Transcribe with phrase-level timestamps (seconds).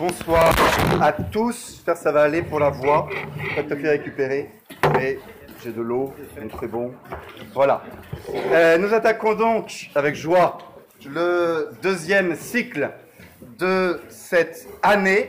[0.00, 0.54] Bonsoir
[1.02, 1.82] à tous.
[1.84, 3.06] Que ça va aller pour la voix.
[3.54, 4.50] Pas tout à fait
[4.94, 5.18] mais
[5.62, 6.94] j'ai de l'eau, donc c'est bon.
[7.52, 7.82] Voilà.
[8.34, 10.56] Euh, nous attaquons donc avec joie
[11.04, 12.92] le deuxième cycle
[13.58, 15.28] de cette année.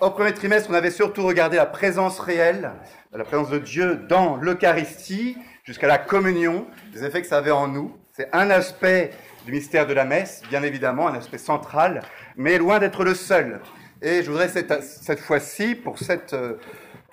[0.00, 2.70] Au premier trimestre, on avait surtout regardé la présence réelle,
[3.12, 7.68] la présence de Dieu dans l'Eucharistie, jusqu'à la communion, les effets que ça avait en
[7.68, 7.94] nous.
[8.12, 9.10] C'est un aspect
[9.44, 12.02] du mystère de la messe, bien évidemment, un aspect central,
[12.36, 13.60] mais loin d'être le seul.
[14.00, 16.54] Et je voudrais cette, cette fois-ci, pour cette, euh,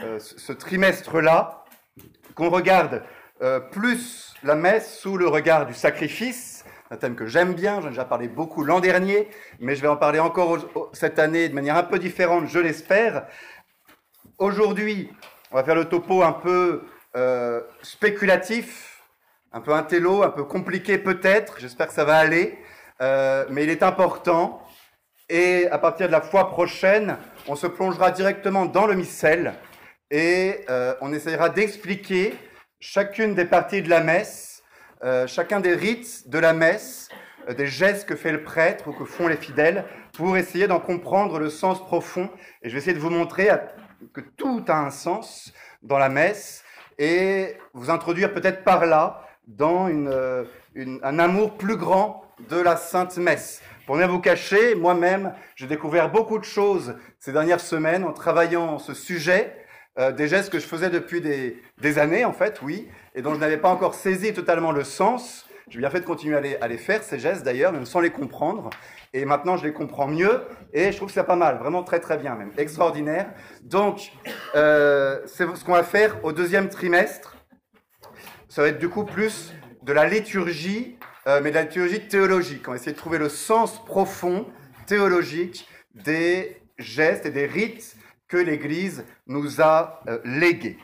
[0.01, 1.65] euh, ce trimestre-là,
[2.35, 3.03] qu'on regarde
[3.41, 7.87] euh, plus la messe sous le regard du sacrifice, un thème que j'aime bien, j'en
[7.87, 10.57] ai déjà parlé beaucoup l'an dernier, mais je vais en parler encore
[10.93, 13.25] cette année de manière un peu différente, je l'espère.
[14.37, 15.09] Aujourd'hui,
[15.51, 16.83] on va faire le topo un peu
[17.81, 18.90] spéculatif,
[19.53, 22.57] un peu intello, un peu compliqué peut-être, j'espère que ça va aller,
[23.01, 24.61] euh, mais il est important.
[25.29, 29.53] Et à partir de la fois prochaine, on se plongera directement dans le missel
[30.09, 32.33] et euh, on essayera d'expliquer
[32.79, 34.63] chacune des parties de la messe,
[35.03, 37.09] euh, chacun des rites de la messe,
[37.57, 41.39] des gestes que fait le prêtre ou que font les fidèles, pour essayer d'en comprendre
[41.39, 42.29] le sens profond.
[42.61, 43.49] Et je vais essayer de vous montrer
[44.13, 46.63] que tout a un sens dans la messe
[46.99, 53.17] et vous introduire peut-être par là dans une, un amour plus grand de la Sainte
[53.17, 53.61] Messe.
[53.85, 58.79] Pour ne vous cacher, moi-même, j'ai découvert beaucoup de choses ces dernières semaines en travaillant
[58.79, 59.55] ce sujet,
[59.99, 63.39] euh, des gestes que je faisais depuis des, années, en fait, oui, et dont je
[63.39, 65.45] n'avais pas encore saisi totalement le sens.
[65.67, 67.99] J'ai bien fait de continuer à les, à les faire, ces gestes d'ailleurs, même sans
[67.99, 68.69] les comprendre.
[69.13, 71.99] Et maintenant, je les comprends mieux, et je trouve que c'est pas mal, vraiment très
[71.99, 73.29] très bien même, extraordinaire.
[73.63, 74.13] Donc,
[74.55, 77.30] euh, c'est ce qu'on va faire au deuxième trimestre.
[78.51, 82.67] Ça va être du coup plus de la liturgie euh, mais de la théologie théologique.
[82.67, 84.45] On va essayer de trouver le sens profond
[84.87, 87.95] théologique des gestes et des rites
[88.27, 90.77] que l'Église nous a euh, légués.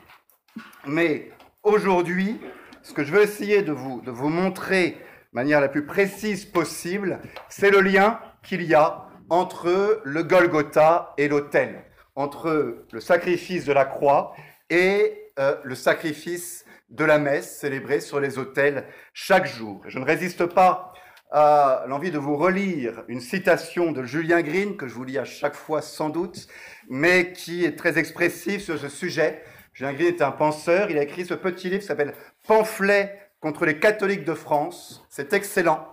[0.85, 1.29] Mais
[1.61, 2.39] aujourd'hui,
[2.83, 4.95] ce que je veux essayer de vous, de vous montrer de
[5.33, 7.19] manière la plus précise possible,
[7.49, 11.83] c'est le lien qu'il y a entre le Golgotha et l'autel,
[12.15, 14.33] entre le sacrifice de la croix
[14.69, 19.81] et euh, le sacrifice de la messe célébrée sur les autels chaque jour.
[19.87, 20.93] Je ne résiste pas
[21.31, 25.25] à l'envie de vous relire une citation de Julien Green, que je vous lis à
[25.25, 26.47] chaque fois sans doute,
[26.89, 29.43] mais qui est très expressive sur ce sujet.
[29.73, 32.13] Julien Green est un penseur, il a écrit ce petit livre qui s'appelle
[32.47, 35.05] Pamphlet contre les catholiques de France.
[35.09, 35.85] C'est excellent,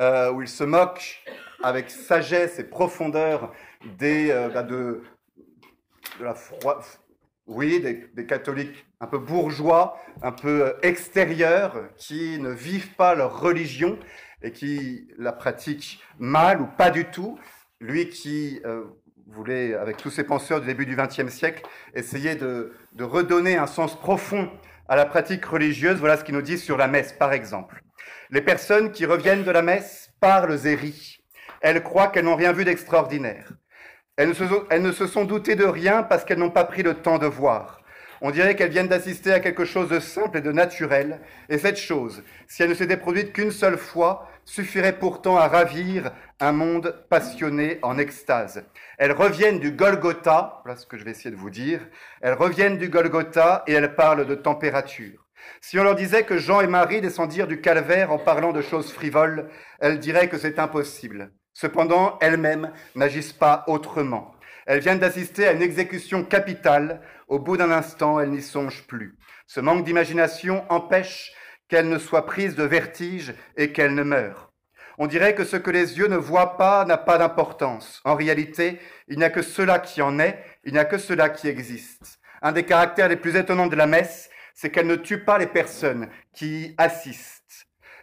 [0.00, 1.22] euh, où il se moque
[1.62, 3.52] avec sagesse et profondeur
[3.98, 5.02] des, euh, bah, de,
[6.18, 6.82] de la froide
[7.54, 13.40] oui, des, catholiques un peu bourgeois, un peu euh, extérieurs, qui ne vivent pas leur
[13.40, 13.98] religion
[14.42, 17.38] et qui la pratiquent mal ou pas du tout.
[17.80, 18.84] Lui qui euh,
[19.26, 21.62] voulait, avec tous ses penseurs du début du XXe siècle,
[21.94, 24.50] essayer de, de redonner un sens profond
[24.88, 27.82] à la pratique religieuse, voilà ce qu'il nous dit sur la messe, par exemple.
[28.30, 31.18] Les personnes qui reviennent de la messe parlent et rient.
[31.60, 33.52] Elles croient qu'elles n'ont rien vu d'extraordinaire.
[34.18, 37.26] Elles ne, se, sont doutées de rien parce qu'elles n'ont pas pris le temps de
[37.26, 37.80] voir.
[38.20, 41.78] On dirait qu'elles viennent d'assister à quelque chose de simple et de naturel, et cette
[41.78, 47.04] chose, si elle ne s'était produite qu'une seule fois, suffirait pourtant à ravir un monde
[47.08, 48.64] passionné en extase.
[48.98, 51.80] Elles reviennent du Golgotha, voilà ce que je vais essayer de vous dire,
[52.20, 55.26] elles reviennent du Golgotha et elles parlent de température.
[55.60, 58.92] Si on leur disait que Jean et Marie descendirent du calvaire en parlant de choses
[58.92, 59.48] frivoles,
[59.80, 61.32] elles diraient que c'est impossible.
[61.54, 64.34] Cependant, elles-mêmes n'agissent pas autrement.
[64.66, 67.00] Elles viennent d'assister à une exécution capitale.
[67.28, 69.18] Au bout d'un instant, elles n'y songent plus.
[69.46, 71.32] Ce manque d'imagination empêche
[71.68, 74.52] qu'elles ne soient prises de vertige et qu'elles ne meurent.
[74.98, 78.00] On dirait que ce que les yeux ne voient pas n'a pas d'importance.
[78.04, 81.28] En réalité, il n'y a que cela qui en est, il n'y a que cela
[81.30, 82.18] qui existe.
[82.42, 85.46] Un des caractères les plus étonnants de la messe, c'est qu'elle ne tue pas les
[85.46, 87.41] personnes qui y assistent.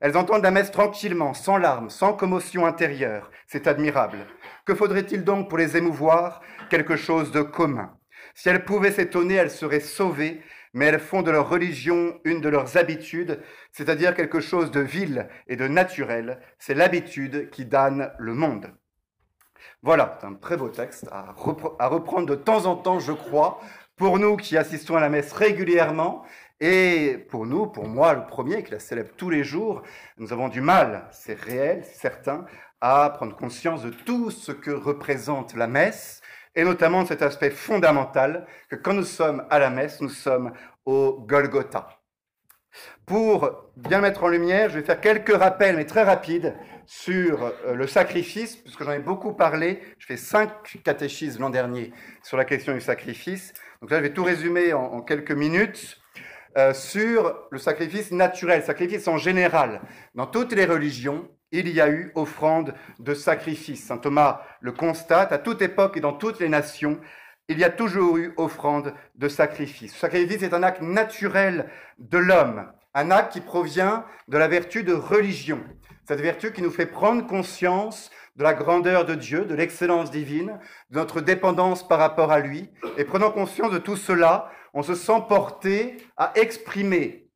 [0.01, 3.31] Elles entendent la messe tranquillement, sans larmes, sans commotion intérieure.
[3.47, 4.25] C'est admirable.
[4.65, 6.41] Que faudrait-il donc pour les émouvoir?
[6.69, 7.97] Quelque chose de commun.
[8.33, 10.41] Si elles pouvaient s'étonner, elles seraient sauvées,
[10.73, 13.41] mais elles font de leur religion une de leurs habitudes,
[13.71, 16.39] c'est-à-dire quelque chose de vil et de naturel.
[16.59, 18.71] C'est l'habitude qui damne le monde.
[19.81, 21.33] Voilà, c'est un très beau texte à,
[21.79, 23.59] à reprendre de temps en temps, je crois,
[23.95, 26.23] pour nous qui assistons à la messe régulièrement
[26.59, 29.81] et pour nous, pour moi le premier qui la célèbre tous les jours,
[30.17, 32.45] nous avons du mal, c'est réel, certain,
[32.81, 36.21] à prendre conscience de tout ce que représente la messe,
[36.55, 40.51] et notamment de cet aspect fondamental que quand nous sommes à la messe, nous sommes
[40.85, 41.99] au Golgotha.
[43.05, 47.75] Pour bien mettre en lumière, je vais faire quelques rappels, mais très rapides, sur euh,
[47.75, 49.79] le sacrifice, puisque j'en ai beaucoup parlé.
[49.99, 53.53] Je fais cinq catéchismes l'an dernier sur la question du sacrifice.
[53.81, 56.01] Donc là, je vais tout résumer en, quelques minutes
[56.57, 59.81] euh, sur le sacrifice naturel, sacrifice en général.
[60.15, 63.85] Dans toutes les religions, il y a eu offrande de sacrifice.
[63.85, 66.99] Saint Thomas le constate, à toute époque et dans toutes les nations,
[67.47, 69.93] il y a toujours eu offrande de sacrifice.
[69.93, 74.83] Le sacrifice est un acte naturel de l'homme, un acte qui provient de la vertu
[74.83, 75.59] de religion,
[76.07, 80.59] cette vertu qui nous fait prendre conscience de la grandeur de Dieu, de l'excellence divine,
[80.91, 82.69] de notre dépendance par rapport à lui.
[82.97, 87.29] Et prenant conscience de tout cela, on se sent porté à exprimer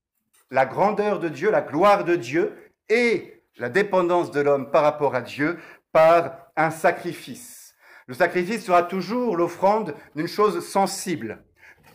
[0.52, 2.54] la grandeur de Dieu, la gloire de Dieu
[2.90, 5.58] et la dépendance de l'homme par rapport à Dieu
[5.92, 7.76] par un sacrifice.
[8.08, 11.44] Le sacrifice sera toujours l'offrande d'une chose sensible.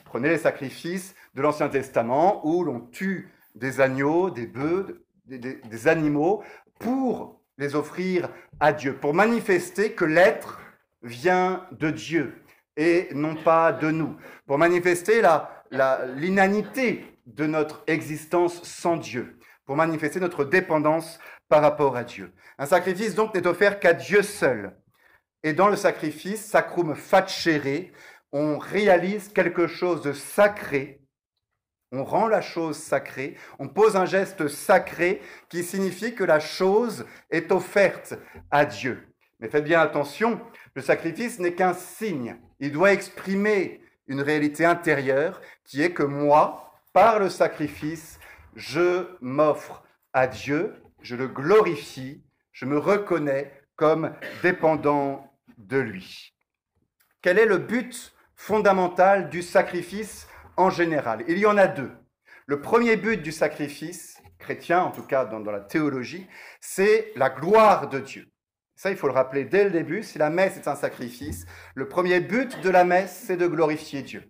[0.05, 5.89] Prenez les sacrifices de l'Ancien Testament où l'on tue des agneaux, des bœufs, des, des
[5.89, 6.43] animaux
[6.79, 8.31] pour les offrir
[8.61, 10.61] à Dieu, pour manifester que l'être
[11.03, 12.43] vient de Dieu
[12.79, 14.17] et non pas de nous,
[14.47, 15.21] pour manifester
[15.71, 21.19] l'inanité de notre existence sans Dieu, pour manifester notre dépendance
[21.51, 22.33] par rapport à Dieu.
[22.57, 24.75] Un sacrifice donc n'est offert qu'à Dieu seul.
[25.43, 27.91] Et dans le sacrifice, sacrum facere,
[28.33, 31.03] on réalise quelque chose de sacré
[31.91, 37.07] on rend la chose sacrée, on pose un geste sacré qui signifie que la chose
[37.31, 38.15] est offerte
[38.51, 39.09] à Dieu.
[39.41, 40.41] Mais faites bien attention,
[40.75, 42.37] le sacrifice n'est qu'un signe.
[42.61, 48.19] Il doit exprimer une réalité intérieure qui est que moi, par le sacrifice,
[48.57, 54.13] je m'offre à Dieu, je le glorifie, je me reconnais comme
[54.43, 56.35] dépendant de lui.
[57.23, 60.27] Quel est le but fondamental du sacrifice
[60.57, 61.25] en général?
[61.29, 61.93] Il y en a deux.
[62.47, 66.27] Le premier but du sacrifice, chrétien en tout cas dans, la théologie,
[66.61, 68.27] c'est la gloire de Dieu.
[68.79, 71.89] Ça, il faut le rappeler dès le début, si la messe est un sacrifice, le
[71.89, 74.23] premier but de la messe, c'est de glorifier Dieu.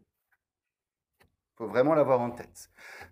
[1.21, 2.71] Il faut vraiment l'avoir en tête,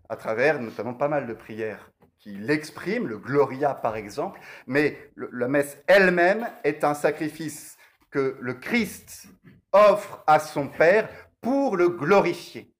[0.08, 5.46] à travers notamment pas mal de prières qui l'expriment, le Gloria par exemple, mais la
[5.46, 7.76] messe elle-même est un sacrifice
[8.10, 9.26] que le Christ
[9.72, 11.06] offre à son Père
[11.42, 12.72] pour le glorifier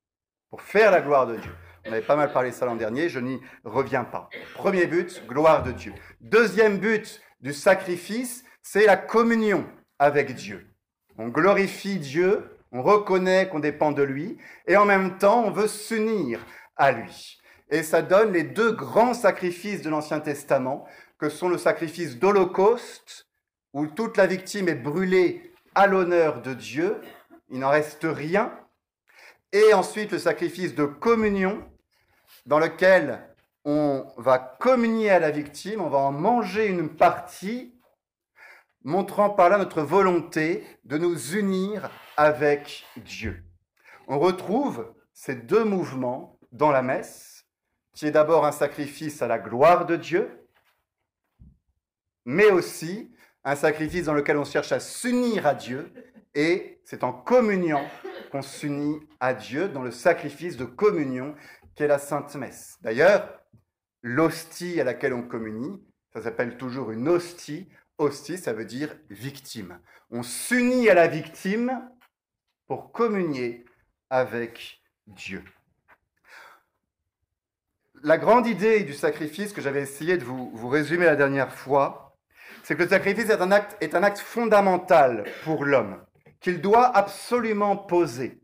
[0.49, 1.53] pour faire la gloire de Dieu.
[1.85, 4.31] On avait pas mal parlé ça l'an dernier, je n'y reviens pas.
[4.55, 5.93] Premier but, gloire de Dieu.
[6.23, 9.65] Deuxième but du sacrifice, c'est la communion
[10.01, 10.67] avec Dieu.
[11.19, 15.69] On glorifie Dieu, on reconnaît qu'on dépend de lui, et en même temps, on veut
[15.69, 16.45] s'unir
[16.77, 17.39] à lui.
[17.71, 20.85] Et ça donne les deux grands sacrifices de l'Ancien Testament,
[21.21, 23.29] que sont le sacrifice d'Holocauste,
[23.73, 26.97] où toute la victime est brûlée à l'honneur de Dieu,
[27.51, 28.53] il n'en reste rien,
[29.53, 31.63] et ensuite le sacrifice de communion,
[32.47, 33.23] dans lequel
[33.65, 37.76] on va communier à la victime, on va en manger une partie,
[38.87, 43.43] montrant par là notre volonté de nous unir avec Dieu.
[44.07, 47.45] On retrouve ces deux mouvements dans la messe,
[47.95, 50.49] qui est d'abord un sacrifice à la gloire de Dieu,
[52.25, 53.13] mais aussi
[53.43, 55.93] un sacrifice dans lequel on cherche à s'unir à Dieu,
[56.37, 57.85] et c'est en communion
[58.31, 61.35] qu'on s'unit à Dieu dans le sacrifice de communion
[61.75, 62.79] qu'est la Sainte Messe.
[62.83, 63.43] D'ailleurs,
[64.03, 67.69] l'hostie à laquelle on communie, ça s'appelle toujours une hostie.
[67.99, 69.81] Hostie, ça veut dire victime.
[70.11, 71.89] On s'unit à la victime
[72.67, 73.65] pour communier
[74.11, 75.43] avec Dieu.
[78.03, 82.19] La grande idée du sacrifice que j'avais essayé de vous, résumer la dernière fois,
[82.63, 86.05] c'est que le sacrifice est un acte, est un acte fondamental pour l'homme
[86.41, 88.41] qu'il doit absolument poser.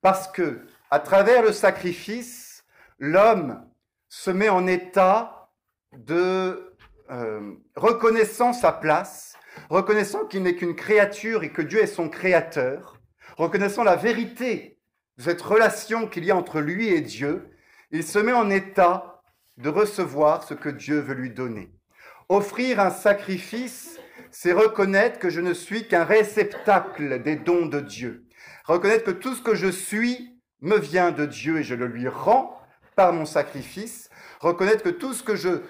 [0.00, 2.64] Parce que, à travers le sacrifice,
[2.98, 3.64] l'homme
[4.08, 5.50] se met en état
[5.92, 6.71] de
[7.12, 9.34] euh, reconnaissant sa place,
[9.68, 13.00] reconnaissant qu'il n'est qu'une créature et que Dieu est son créateur,
[13.36, 14.78] reconnaissant la vérité
[15.18, 17.50] de cette relation qu'il y a entre lui et Dieu,
[17.90, 19.22] il se met en état
[19.58, 21.70] de recevoir ce que Dieu veut lui donner.
[22.30, 24.00] Offrir un sacrifice,
[24.30, 28.24] c'est reconnaître que je ne suis qu'un réceptacle des dons de Dieu.
[28.64, 32.08] Reconnaître que tout ce que je suis me vient de Dieu et je le lui
[32.08, 32.58] rends
[32.96, 34.08] par mon sacrifice.
[34.40, 35.60] Reconnaître que tout ce que je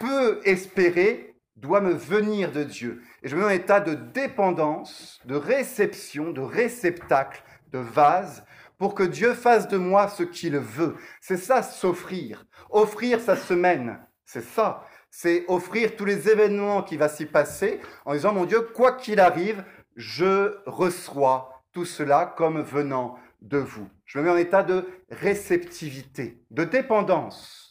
[0.00, 3.02] peux espérer doit me venir de Dieu.
[3.22, 8.44] Et je me mets en état de dépendance, de réception, de réceptacle, de vase,
[8.78, 10.96] pour que Dieu fasse de moi ce qu'il veut.
[11.20, 12.46] C'est ça, s'offrir.
[12.70, 14.00] Offrir sa semaine.
[14.24, 18.60] C'est ça c'est offrir tous les événements qui va s'y passer en disant, mon Dieu,
[18.60, 19.64] quoi qu'il arrive,
[19.96, 23.88] je reçois tout cela comme venant de vous.
[24.06, 27.69] Je me mets en état de réceptivité, de dépendance.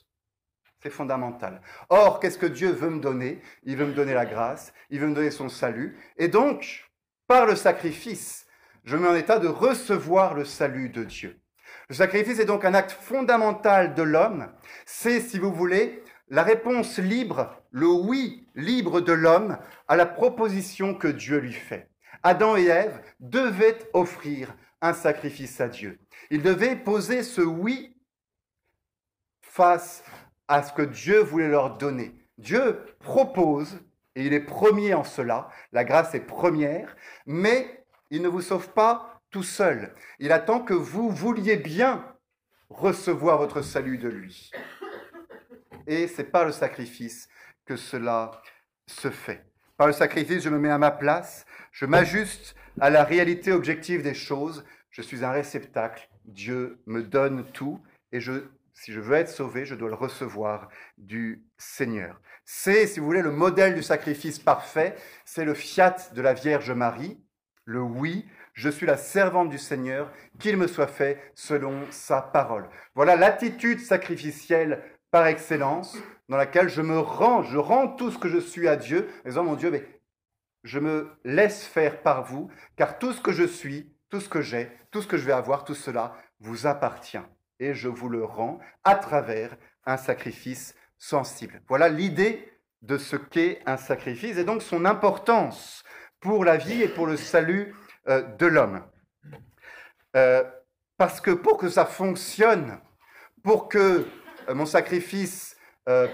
[0.81, 1.61] C'est fondamental.
[1.89, 3.41] Or, qu'est-ce que Dieu veut me donner?
[3.63, 5.97] Il veut me donner la grâce, il veut me donner son salut.
[6.17, 6.89] Et donc,
[7.27, 8.47] par le sacrifice,
[8.85, 11.39] je me mets en état de recevoir le salut de Dieu.
[11.89, 14.51] Le sacrifice est donc un acte fondamental de l'homme.
[14.85, 19.57] C'est, si vous voulez, la réponse libre, le oui libre de l'homme
[19.87, 21.89] à la proposition que Dieu lui fait.
[22.23, 25.99] Adam et Ève devaient offrir un sacrifice à Dieu.
[26.29, 27.95] Ils devaient poser ce oui
[29.41, 30.03] face
[30.49, 32.13] à ce que Dieu voulait leur donner.
[32.39, 33.79] Dieu propose,
[34.15, 38.69] et il est premier en cela, la grâce est première, mais il ne vous sauve
[38.69, 39.93] pas tout seul.
[40.17, 42.03] Il attend que vous vouliez bien
[42.69, 44.51] recevoir votre salut de lui.
[45.85, 47.29] Et c'est par le sacrifice
[47.65, 48.31] que cela
[48.87, 49.45] se fait.
[49.77, 54.01] Par le sacrifice, je me mets à ma place, je m'ajuste à la réalité objective
[54.01, 57.79] des choses, je suis un réceptacle, Dieu me donne tout,
[58.11, 58.43] et je,
[58.79, 62.21] si je veux être sauvé, je dois le recevoir du Seigneur.
[62.45, 64.95] C'est, si vous voulez, le modèle du sacrifice parfait,
[65.25, 67.21] c'est le fiat de la Vierge Marie,
[67.65, 70.09] le oui, je suis la servante du Seigneur,
[70.39, 72.69] qu'il me soit fait selon sa parole.
[72.95, 74.81] Voilà l'attitude sacrificielle
[75.11, 75.97] par excellence
[76.29, 79.29] dans laquelle je me rends, je rends tout ce que je suis à Dieu, en
[79.29, 79.83] disant, mon Dieu, mais
[80.63, 84.41] je me laisse faire par vous, car tout ce que je suis, tout ce que
[84.41, 87.19] j'ai, tout ce que je vais avoir, tout cela vous appartient.
[87.59, 91.61] Et je vous le rends à travers un sacrifice sensible.
[91.67, 92.51] Voilà l'idée
[92.81, 95.83] de ce qu'est un sacrifice et donc son importance
[96.19, 97.75] pour la vie et pour le salut
[98.07, 98.83] euh, de l'homme.
[100.15, 100.43] Euh,
[100.97, 102.79] parce que pour que ça fonctionne,
[103.43, 104.05] pour que
[104.47, 105.55] euh, mon sacrifice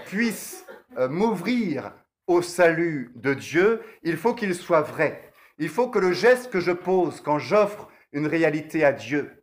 [0.06, 0.64] puisse
[0.96, 1.92] m'ouvrir
[2.26, 5.34] au salut de Dieu, il faut qu'il soit vrai.
[5.58, 9.35] Il faut que le geste que je pose quand j'offre une réalité à Dieu,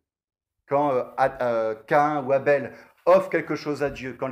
[0.74, 2.74] quand Cain ou Abel
[3.06, 4.30] offrent quelque chose à Dieu, quand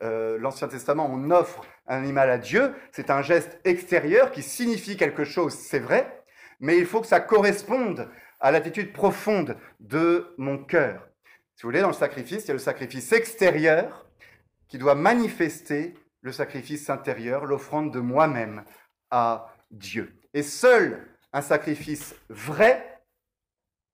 [0.00, 5.24] l'Ancien Testament on offre un animal à Dieu, c'est un geste extérieur qui signifie quelque
[5.24, 6.24] chose, c'est vrai,
[6.58, 8.08] mais il faut que ça corresponde
[8.40, 11.08] à l'attitude profonde de mon cœur.
[11.54, 14.06] Si vous voulez, dans le sacrifice, il y a le sacrifice extérieur
[14.66, 18.64] qui doit manifester le sacrifice intérieur, l'offrande de moi-même
[19.10, 20.12] à Dieu.
[20.32, 23.00] Et seul un sacrifice vrai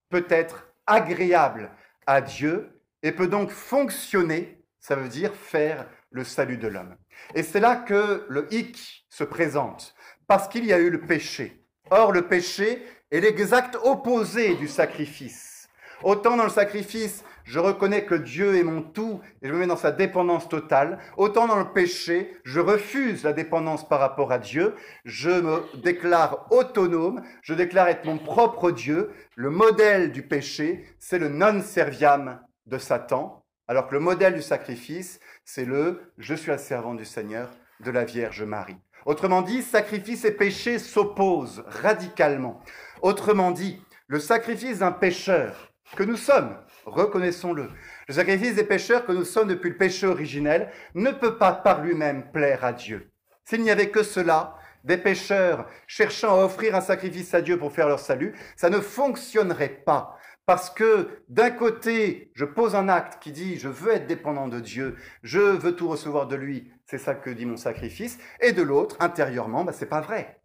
[0.09, 1.71] peut être agréable
[2.10, 2.68] à Dieu
[3.04, 6.96] et peut donc fonctionner, ça veut dire faire le salut de l'homme.
[7.36, 9.94] Et c'est là que le hic se présente,
[10.26, 11.64] parce qu'il y a eu le péché.
[11.88, 15.68] Or, le péché est l'exact opposé du sacrifice.
[16.02, 19.66] Autant dans le sacrifice, je reconnais que Dieu est mon tout et je me mets
[19.66, 21.00] dans sa dépendance totale.
[21.16, 24.76] Autant dans le péché, je refuse la dépendance par rapport à Dieu.
[25.04, 29.11] Je me déclare autonome, je déclare être mon propre Dieu.
[29.35, 34.42] Le modèle du péché, c'est le non serviam de Satan, alors que le modèle du
[34.42, 38.78] sacrifice, c'est le je suis la servante du Seigneur de la Vierge Marie.
[39.07, 42.61] Autrement dit, sacrifice et péché s'opposent radicalement.
[43.02, 47.70] Autrement dit, le sacrifice d'un pécheur que nous sommes, reconnaissons-le.
[48.08, 51.82] Le sacrifice des pécheurs que nous sommes depuis le péché originel ne peut pas par
[51.82, 53.10] lui-même plaire à Dieu.
[53.44, 57.72] S'il n'y avait que cela, des pécheurs cherchant à offrir un sacrifice à Dieu pour
[57.72, 60.16] faire leur salut, ça ne fonctionnerait pas.
[60.46, 64.58] Parce que d'un côté, je pose un acte qui dit je veux être dépendant de
[64.58, 68.62] Dieu, je veux tout recevoir de lui, c'est ça que dit mon sacrifice, et de
[68.62, 70.40] l'autre, intérieurement, bah, c'est pas vrai.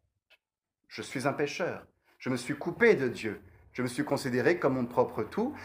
[0.88, 1.88] Je suis un pécheur,
[2.20, 5.56] je me suis coupé de Dieu, je me suis considéré comme mon propre tout,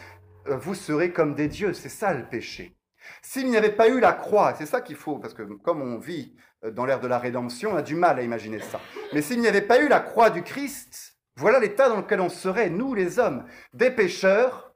[0.45, 1.73] vous serez comme des dieux.
[1.73, 2.75] C'est ça le péché.
[3.21, 5.97] S'il n'y avait pas eu la croix, c'est ça qu'il faut, parce que comme on
[5.97, 8.79] vit euh, dans l'ère de la rédemption, on a du mal à imaginer ça.
[9.13, 12.29] Mais s'il n'y avait pas eu la croix du Christ, voilà l'état dans lequel on
[12.29, 14.73] serait, nous les hommes, des pécheurs,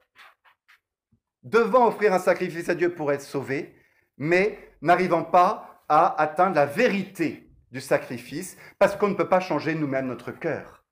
[1.42, 3.76] devant offrir un sacrifice à Dieu pour être sauvés,
[4.18, 9.74] mais n'arrivant pas à atteindre la vérité du sacrifice, parce qu'on ne peut pas changer
[9.74, 10.84] nous-mêmes notre cœur.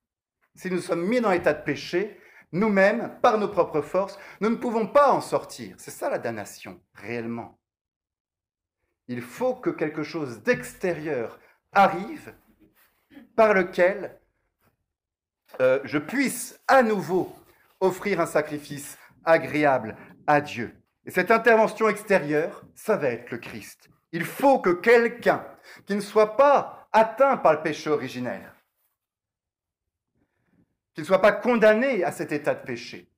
[0.54, 2.20] Si nous sommes mis dans l'état de péché,
[2.54, 5.74] nous-mêmes, par nos propres forces, nous ne pouvons pas en sortir.
[5.78, 7.58] C'est ça la damnation, réellement.
[9.08, 11.38] Il faut que quelque chose d'extérieur
[11.72, 12.32] arrive
[13.36, 14.18] par lequel
[15.60, 17.34] euh, je puisse à nouveau
[17.80, 19.96] offrir un sacrifice agréable
[20.26, 20.74] à Dieu.
[21.06, 23.90] Et cette intervention extérieure, ça va être le Christ.
[24.12, 25.44] Il faut que quelqu'un
[25.86, 28.53] qui ne soit pas atteint par le péché originel,
[30.94, 33.10] qu'il ne soit pas condamné à cet état de péché,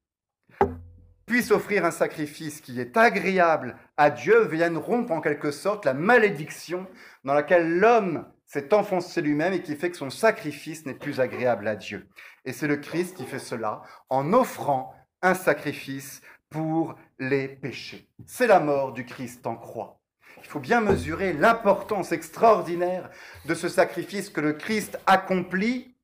[1.26, 5.95] puisse offrir un sacrifice qui est agréable à Dieu, vienne rompre en quelque sorte la
[5.95, 6.87] malédiction
[7.25, 11.66] dans laquelle l'homme s'est enfoncé lui-même et qui fait que son sacrifice n'est plus agréable
[11.66, 12.09] à Dieu.
[12.45, 18.09] Et c'est le Christ qui fait cela en offrant un sacrifice pour les péchés.
[18.25, 20.00] C'est la mort du Christ en croix.
[20.38, 23.11] il faut bien mesurer l'importance extraordinaire
[23.47, 25.97] de ce sacrifice que le Christ accomplit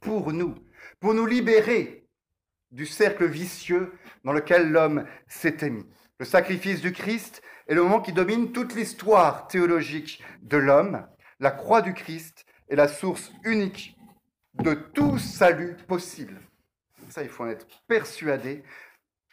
[0.00, 0.54] pour nous,
[1.00, 2.06] pour nous libérer
[2.70, 3.92] du cercle vicieux
[4.24, 5.86] dans lequel l'homme s'était mis.
[6.18, 11.06] Le sacrifice du Christ est le moment qui domine toute l'histoire théologique de l'homme.
[11.38, 13.96] La croix du Christ est la source unique
[14.54, 16.40] de tout salut possible.
[17.08, 18.64] Ça, il faut en être persuadé.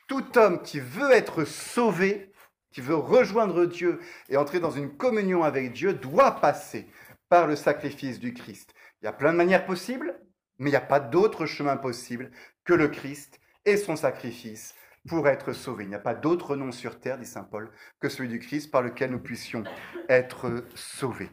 [0.07, 2.31] Tout homme qui veut être sauvé,
[2.71, 6.87] qui veut rejoindre Dieu et entrer dans une communion avec Dieu, doit passer
[7.27, 8.73] par le sacrifice du Christ.
[9.01, 10.19] Il y a plein de manières possibles,
[10.59, 12.31] mais il n'y a pas d'autre chemin possible
[12.63, 14.75] que le Christ et son sacrifice
[15.07, 15.83] pour être sauvé.
[15.83, 18.71] Il n'y a pas d'autre nom sur terre, dit Saint Paul, que celui du Christ
[18.71, 19.63] par lequel nous puissions
[20.09, 21.29] être sauvés.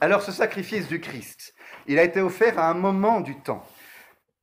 [0.00, 1.54] Alors ce sacrifice du Christ,
[1.86, 3.64] il a été offert à un moment du temps.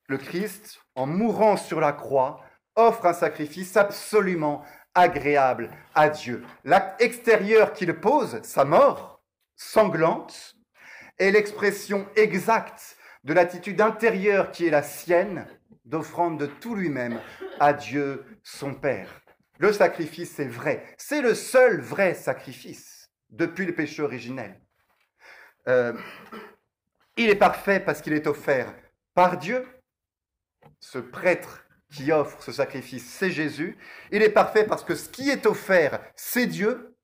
[0.07, 2.43] Le Christ, en mourant sur la croix,
[2.75, 4.63] offre un sacrifice absolument
[4.95, 6.43] agréable à Dieu.
[6.63, 9.21] L'acte extérieur qu'il pose, sa mort,
[9.55, 10.55] sanglante,
[11.19, 15.47] est l'expression exacte de l'attitude intérieure qui est la sienne,
[15.85, 17.19] d'offrande de tout lui-même
[17.59, 19.21] à Dieu son Père.
[19.59, 20.83] Le sacrifice est vrai.
[20.97, 24.59] C'est le seul vrai sacrifice depuis le péché originel.
[25.67, 25.93] Euh,
[27.15, 28.73] il est parfait parce qu'il est offert
[29.13, 29.65] par Dieu.
[30.79, 33.77] Ce prêtre qui offre ce sacrifice, c'est Jésus.
[34.11, 36.97] Il est parfait parce que ce qui est offert, c'est Dieu.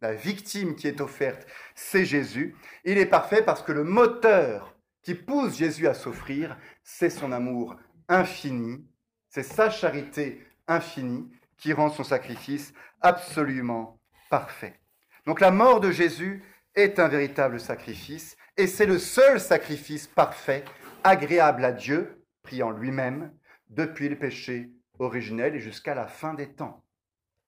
[0.00, 2.54] La victime qui est offerte, c'est Jésus.
[2.84, 4.73] Il est parfait parce que le moteur
[5.04, 7.76] qui pousse Jésus à s'offrir, c'est son amour
[8.08, 8.84] infini,
[9.28, 14.80] c'est sa charité infinie qui rend son sacrifice absolument parfait.
[15.26, 16.42] Donc la mort de Jésus
[16.74, 20.64] est un véritable sacrifice et c'est le seul sacrifice parfait,
[21.04, 23.32] agréable à Dieu, pris en lui-même,
[23.68, 26.84] depuis le péché originel et jusqu'à la fin des temps.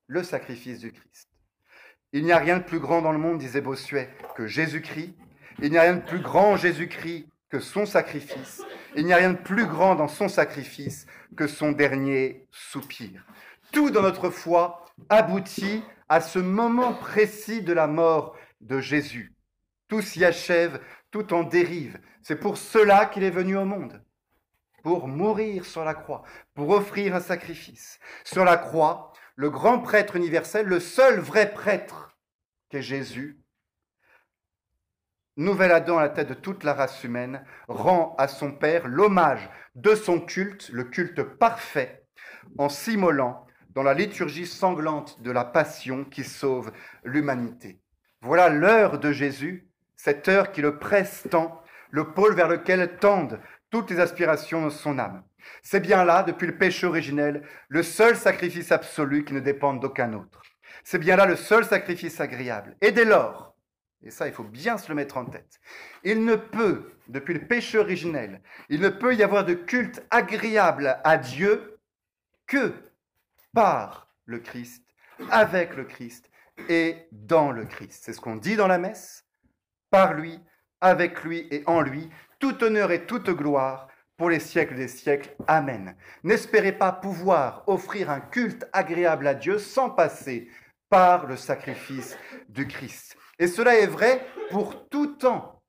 [0.07, 1.29] Le sacrifice du Christ.
[2.13, 5.15] Il n'y a rien de plus grand dans le monde, disait Bossuet, que Jésus-Christ.
[5.61, 8.63] Il n'y a rien de plus grand Jésus-Christ que son sacrifice.
[8.95, 13.25] Il n'y a rien de plus grand dans son sacrifice que son dernier soupir.
[13.71, 19.33] Tout dans notre foi aboutit à ce moment précis de la mort de Jésus.
[19.87, 21.99] Tout s'y achève, tout en dérive.
[22.21, 24.01] C'est pour cela qu'il est venu au monde,
[24.83, 26.23] pour mourir sur la croix,
[26.55, 27.99] pour offrir un sacrifice.
[28.23, 32.17] Sur la croix, le grand prêtre universel, le seul vrai prêtre
[32.69, 33.39] qu'est Jésus,
[35.37, 39.49] nouvel Adam à la tête de toute la race humaine, rend à son Père l'hommage
[39.75, 42.03] de son culte, le culte parfait,
[42.57, 46.71] en s'immolant dans la liturgie sanglante de la passion qui sauve
[47.03, 47.79] l'humanité.
[48.21, 53.39] Voilà l'heure de Jésus, cette heure qui le presse tant, le pôle vers lequel tendent
[53.69, 55.23] toutes les aspirations de son âme.
[55.61, 60.13] C'est bien là, depuis le péché originel, le seul sacrifice absolu qui ne dépend d'aucun
[60.13, 60.41] autre.
[60.83, 62.75] C'est bien là le seul sacrifice agréable.
[62.81, 63.55] Et dès lors,
[64.03, 65.59] et ça il faut bien se le mettre en tête,
[66.03, 70.99] il ne peut, depuis le péché originel, il ne peut y avoir de culte agréable
[71.03, 71.79] à Dieu
[72.45, 72.73] que
[73.53, 74.83] par le Christ,
[75.31, 76.29] avec le Christ
[76.69, 78.03] et dans le Christ.
[78.05, 79.25] C'est ce qu'on dit dans la messe.
[79.89, 80.39] Par lui,
[80.81, 85.33] avec lui et en lui, tout honneur et toute gloire pour les siècles des siècles.
[85.47, 85.95] Amen.
[86.23, 90.49] N'espérez pas pouvoir offrir un culte agréable à Dieu sans passer
[90.89, 92.17] par le sacrifice
[92.49, 93.17] du Christ.
[93.39, 95.61] Et cela est vrai pour tout temps.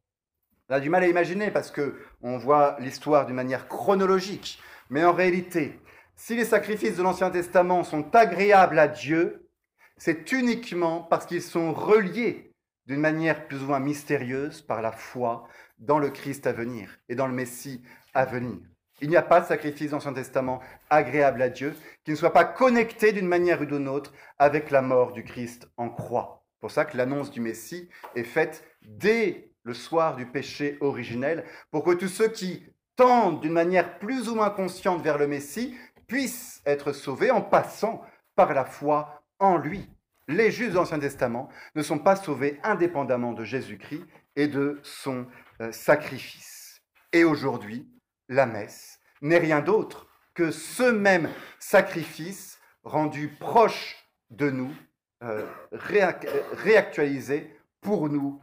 [0.68, 5.04] On a du mal à imaginer parce que on voit l'histoire d'une manière chronologique, mais
[5.04, 5.80] en réalité,
[6.16, 9.48] si les sacrifices de l'Ancien Testament sont agréables à Dieu,
[9.96, 12.52] c'est uniquement parce qu'ils sont reliés
[12.86, 15.46] d'une manière plus ou moins mystérieuse par la foi
[15.78, 17.82] dans le Christ à venir et dans le Messie
[18.14, 18.58] à venir.
[19.00, 22.32] Il n'y a pas de sacrifice dans l'Ancien Testament agréable à Dieu qui ne soit
[22.32, 26.37] pas connecté d'une manière ou d'une autre avec la mort du Christ en croix.
[26.60, 31.84] Pour ça que l'annonce du Messie est faite dès le soir du péché originel, pour
[31.84, 32.64] que tous ceux qui
[32.96, 38.02] tendent d'une manière plus ou moins consciente vers le Messie puissent être sauvés en passant
[38.34, 39.88] par la foi en lui.
[40.26, 44.04] Les justes de l'Ancien Testament ne sont pas sauvés indépendamment de Jésus-Christ
[44.36, 45.26] et de son
[45.60, 46.82] euh, sacrifice.
[47.12, 47.88] Et aujourd'hui,
[48.28, 53.96] la messe n'est rien d'autre que ce même sacrifice rendu proche
[54.30, 54.72] de nous,
[55.22, 58.40] euh, réactualisé pour nous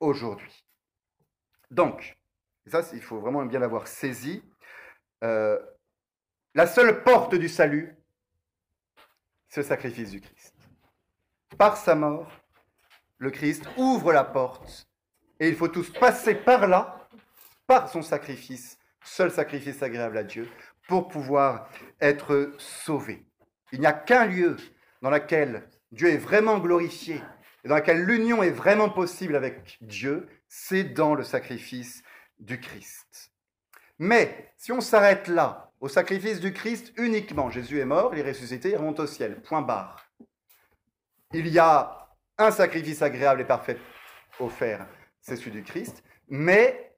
[0.00, 0.64] aujourd'hui.
[1.70, 2.16] Donc,
[2.66, 4.42] ça, il faut vraiment bien l'avoir saisi.
[5.22, 5.58] Euh,
[6.54, 7.96] la seule porte du salut,
[9.48, 10.54] c'est le sacrifice du Christ.
[11.56, 12.30] Par sa mort,
[13.18, 14.88] le Christ ouvre la porte
[15.38, 17.08] et il faut tous passer par là,
[17.66, 20.48] par son sacrifice, seul sacrifice agréable à Dieu,
[20.88, 21.68] pour pouvoir
[22.00, 23.24] être sauvés.
[23.72, 24.56] Il n'y a qu'un lieu
[25.02, 27.22] dans lequel Dieu est vraiment glorifié,
[27.64, 32.02] et dans laquelle l'union est vraiment possible avec Dieu, c'est dans le sacrifice
[32.38, 33.32] du Christ.
[33.98, 38.28] Mais si on s'arrête là, au sacrifice du Christ uniquement, Jésus est mort, il est
[38.28, 40.06] ressuscité, il remonte au ciel, point barre.
[41.32, 43.78] Il y a un sacrifice agréable et parfait
[44.38, 44.86] offert,
[45.22, 46.94] c'est celui du Christ, mais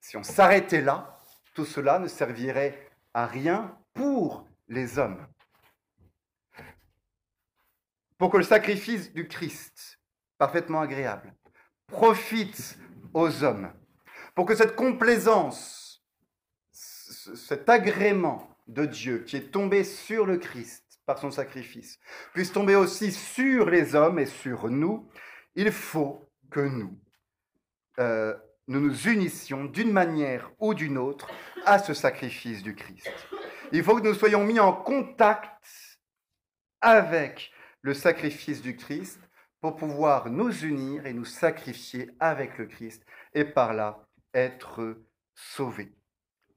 [0.00, 1.18] si on s'arrêtait là,
[1.54, 5.26] tout cela ne servirait à rien pour les hommes.
[8.18, 9.98] Pour que le sacrifice du Christ,
[10.36, 11.34] parfaitement agréable,
[11.86, 12.78] profite
[13.14, 13.72] aux hommes,
[14.34, 16.04] pour que cette complaisance,
[16.72, 21.98] cet agrément de Dieu qui est tombé sur le Christ par son sacrifice,
[22.34, 25.08] puisse tomber aussi sur les hommes et sur nous,
[25.54, 26.98] il faut que nous,
[27.98, 31.28] euh, nous nous unissions d'une manière ou d'une autre
[31.64, 33.10] à ce sacrifice du Christ.
[33.72, 35.98] Il faut que nous soyons mis en contact
[36.80, 39.20] avec le sacrifice du Christ
[39.60, 44.96] pour pouvoir nous unir et nous sacrifier avec le Christ et par là être
[45.34, 45.92] sauvés.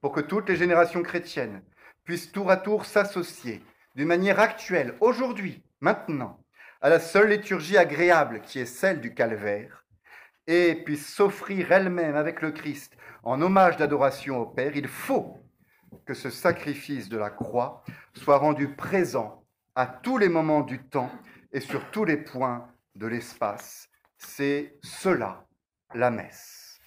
[0.02, 1.62] Pour que toutes les générations chrétiennes
[2.04, 3.64] puissent tour à tour s'associer
[3.96, 6.40] d'une manière actuelle, aujourd'hui, maintenant,
[6.82, 9.86] à la seule liturgie agréable qui est celle du calvaire,
[10.48, 15.38] et puissent s'offrir elles-mêmes avec le Christ en hommage d'adoration au Père, il faut
[16.06, 19.41] que ce sacrifice de la croix soit rendu présent
[19.76, 21.12] à tous les moments du temps
[21.52, 23.90] et sur tous les points de l'espace.
[24.18, 25.46] C'est cela,
[25.94, 26.80] la messe.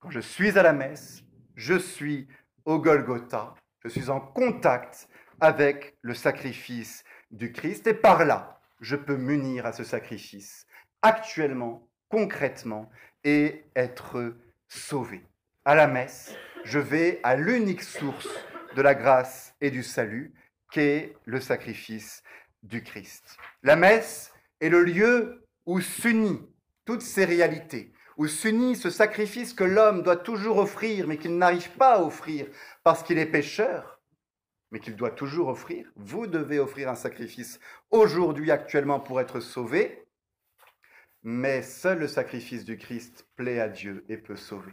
[0.00, 1.22] Quand je suis à la messe,
[1.56, 2.28] je suis
[2.64, 5.08] au Golgotha, je suis en contact
[5.40, 10.66] avec le sacrifice du Christ et par là, je peux m'unir à ce sacrifice
[11.02, 12.90] actuellement, concrètement,
[13.24, 14.36] et être
[14.68, 15.24] sauvé.
[15.64, 16.34] À la messe,
[16.64, 18.28] je vais à l'unique source
[18.74, 20.32] de la grâce et du salut,
[20.70, 22.22] qu'est le sacrifice
[22.62, 23.36] du Christ.
[23.62, 26.40] La messe est le lieu où s'unit
[26.84, 31.70] toutes ces réalités, où s'unit ce sacrifice que l'homme doit toujours offrir, mais qu'il n'arrive
[31.72, 32.46] pas à offrir
[32.82, 34.00] parce qu'il est pécheur,
[34.70, 35.90] mais qu'il doit toujours offrir.
[35.96, 40.04] Vous devez offrir un sacrifice aujourd'hui, actuellement, pour être sauvé,
[41.22, 44.72] mais seul le sacrifice du Christ plaît à Dieu et peut sauver.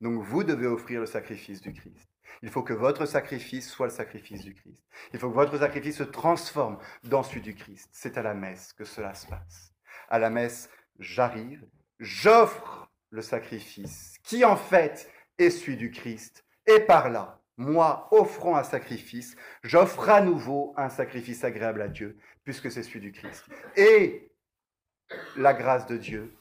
[0.00, 2.08] Donc vous devez offrir le sacrifice du Christ.
[2.42, 4.78] Il faut que votre sacrifice soit le sacrifice du Christ.
[5.12, 7.88] Il faut que votre sacrifice se transforme dans celui du Christ.
[7.92, 9.74] C'est à la messe que cela se passe.
[10.08, 11.66] À la messe, j'arrive,
[11.98, 16.44] j'offre le sacrifice qui en fait est celui du Christ.
[16.66, 22.18] Et par là, moi, offrant un sacrifice, j'offre à nouveau un sacrifice agréable à Dieu,
[22.42, 23.44] puisque c'est celui du Christ.
[23.76, 24.32] Et
[25.36, 26.34] la grâce de Dieu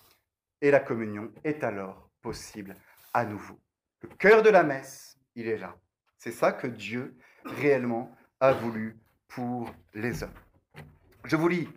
[0.62, 2.76] et la communion est alors possible
[3.14, 3.60] à nouveau.
[4.02, 5.76] Le cœur de la messe, il est là.
[6.18, 8.98] C'est ça que Dieu réellement a voulu
[9.30, 10.34] pour les hommes.
[11.24, 11.70] Je vous lis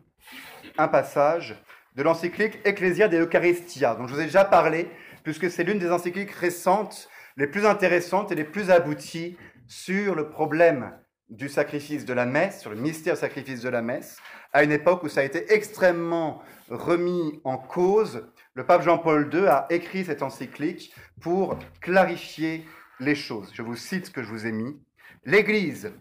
[0.79, 1.62] un passage
[1.94, 4.90] de l'encyclique Ecclesia de Eucharistia, dont je vous ai déjà parlé,
[5.22, 9.37] puisque c'est l'une des encycliques récentes, les plus intéressantes et les plus abouties
[9.68, 10.92] sur le problème
[11.29, 14.18] du sacrifice de la messe, sur le mystère sacrifice de la messe,
[14.53, 18.27] à une époque où ça a été extrêmement remis en cause.
[18.55, 22.66] Le pape Jean-Paul II a écrit cette encyclique pour clarifier
[23.03, 23.51] les choses.
[23.55, 24.81] Je vous cite ce que je vous ai mis.
[25.25, 25.93] L'Église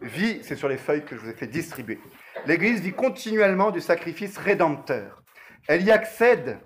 [0.00, 2.00] vit, c'est sur les feuilles que je vous ai fait distribuer,
[2.46, 5.22] l'Église vit continuellement du sacrifice rédempteur.
[5.66, 6.58] Elle y accède,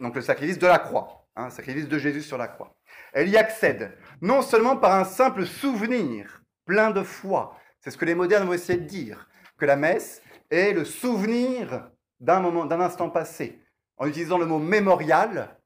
[0.00, 2.74] donc le sacrifice de la croix, hein, sacrifice de Jésus sur la croix.
[3.12, 8.04] Elle y accède non seulement par un simple souvenir plein de foi, c'est ce que
[8.04, 12.80] les modernes vont essayer de dire, que la messe est le souvenir d'un moment, d'un
[12.80, 13.60] instant passé,
[13.96, 15.56] en utilisant le mot mémorial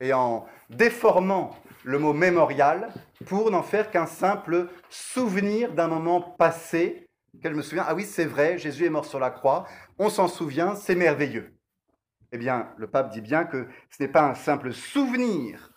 [0.00, 2.92] et en déformant le mot mémorial
[3.26, 7.08] pour n'en faire qu'un simple souvenir d'un moment passé,
[7.42, 9.66] qu'elle me souviens, ah oui, c'est vrai, Jésus est mort sur la croix,
[9.98, 11.54] on s'en souvient, c'est merveilleux.
[12.32, 15.72] Eh bien, le pape dit bien que ce n'est pas un simple souvenir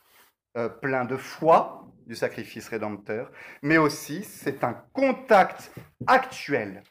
[0.56, 5.72] euh, plein de foi du sacrifice rédempteur, mais aussi c'est un contact
[6.06, 6.84] actuel,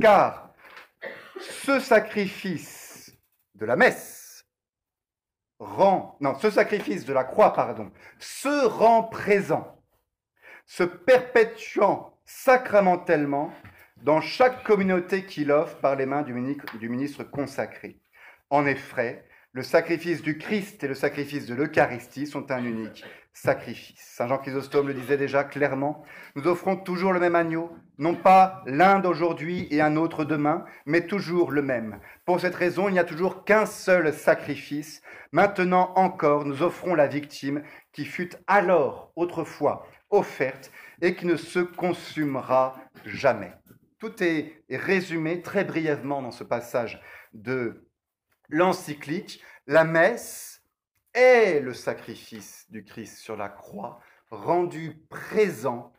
[0.00, 0.50] car
[1.40, 3.12] ce sacrifice
[3.54, 4.21] de la messe,
[5.62, 9.80] rend, non, ce sacrifice de la croix, pardon, se rend présent,
[10.66, 13.52] se perpétuant sacramentellement
[14.02, 18.00] dans chaque communauté qu'il offre par les mains du ministre, du ministre consacré.
[18.50, 23.98] En effet, le sacrifice du Christ et le sacrifice de l'Eucharistie sont un unique sacrifice.
[23.98, 26.04] Saint Jean Chrysostome le disait déjà clairement,
[26.36, 31.06] nous offrons toujours le même agneau, non pas l'un d'aujourd'hui et un autre demain, mais
[31.06, 31.98] toujours le même.
[32.24, 35.02] Pour cette raison, il n'y a toujours qu'un seul sacrifice.
[35.32, 41.60] Maintenant encore, nous offrons la victime qui fut alors, autrefois, offerte et qui ne se
[41.60, 43.52] consumera jamais.
[43.98, 47.00] Tout est résumé très brièvement dans ce passage
[47.32, 47.88] de
[48.48, 50.51] l'encyclique, la messe
[51.14, 55.92] est le sacrifice du Christ sur la croix, rendu présent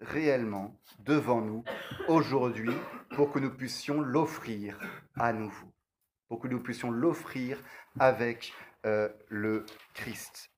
[0.00, 1.64] réellement devant nous
[2.08, 2.74] aujourd'hui
[3.14, 4.78] pour que nous puissions l'offrir
[5.16, 5.72] à nouveau,
[6.28, 7.62] pour que nous puissions l'offrir
[7.98, 8.52] avec
[8.86, 10.50] euh, le Christ.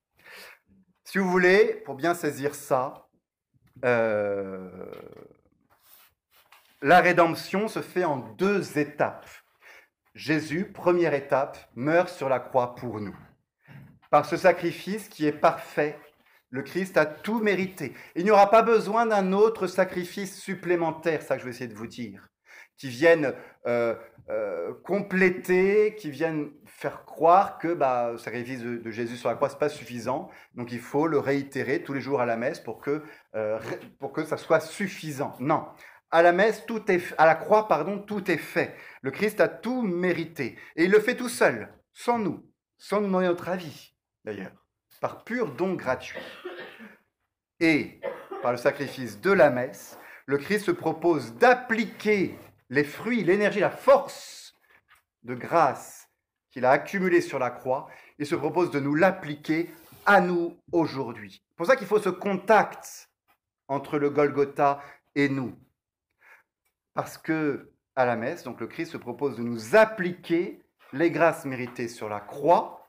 [1.03, 3.07] Si vous voulez, pour bien saisir ça,
[3.83, 4.91] euh,
[6.81, 9.27] la rédemption se fait en deux étapes.
[10.13, 13.17] Jésus, première étape, meurt sur la croix pour nous.
[14.11, 15.97] Par ce sacrifice qui est parfait,
[16.49, 17.93] le Christ a tout mérité.
[18.15, 21.73] Il n'y aura pas besoin d'un autre sacrifice supplémentaire, ça que je vais essayer de
[21.73, 22.27] vous dire,
[22.77, 23.33] qui vienne
[23.67, 23.95] euh,
[24.29, 29.47] euh, compléter, qui vienne faire croire que bah, le sacrifice de, Jésus sur la croix,
[29.47, 30.29] ce n'est pas suffisant.
[30.55, 33.03] Donc il faut le réitérer tous les jours à la messe pour que,
[33.35, 33.59] euh,
[33.99, 35.37] pour que ça soit suffisant.
[35.39, 35.65] Non,
[36.11, 38.75] à la messe, tout est, à la croix, pardon, tout est fait.
[39.01, 40.57] Le Christ a tout mérité.
[40.75, 42.45] Et il le fait tout seul, sans nous,
[42.77, 43.90] sans nous demander notre avis,
[44.25, 44.51] d'ailleurs,
[44.99, 46.19] par pur don gratuit.
[47.59, 47.99] Et
[48.41, 52.37] par le sacrifice de la messe, le Christ se propose d'appliquer
[52.69, 54.55] les fruits, l'énergie, la force
[55.23, 56.09] de grâce
[56.51, 57.89] qu'il a accumulée sur la croix.
[58.17, 59.69] Il se propose de nous l'appliquer
[60.05, 61.43] à nous aujourd'hui.
[61.49, 63.09] C'est pour ça qu'il faut ce contact
[63.67, 64.81] entre le Golgotha
[65.15, 65.55] et nous.
[66.93, 71.45] Parce que à la messe, donc le Christ se propose de nous appliquer les grâces
[71.45, 72.80] méritées sur la croix,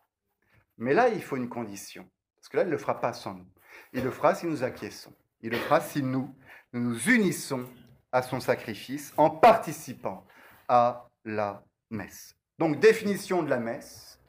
[0.83, 3.35] mais là il faut une condition, parce que là il ne le fera pas sans
[3.35, 3.47] nous.
[3.93, 5.15] Il le fera si nous acquiesçons.
[5.41, 6.35] Il le fera si nous,
[6.73, 7.65] nous nous unissons
[8.11, 10.27] à son sacrifice en participant
[10.69, 12.37] à la messe.
[12.59, 14.21] Donc définition de la messe.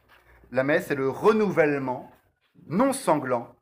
[0.51, 2.11] La messe est le renouvellement
[2.67, 3.55] non sanglant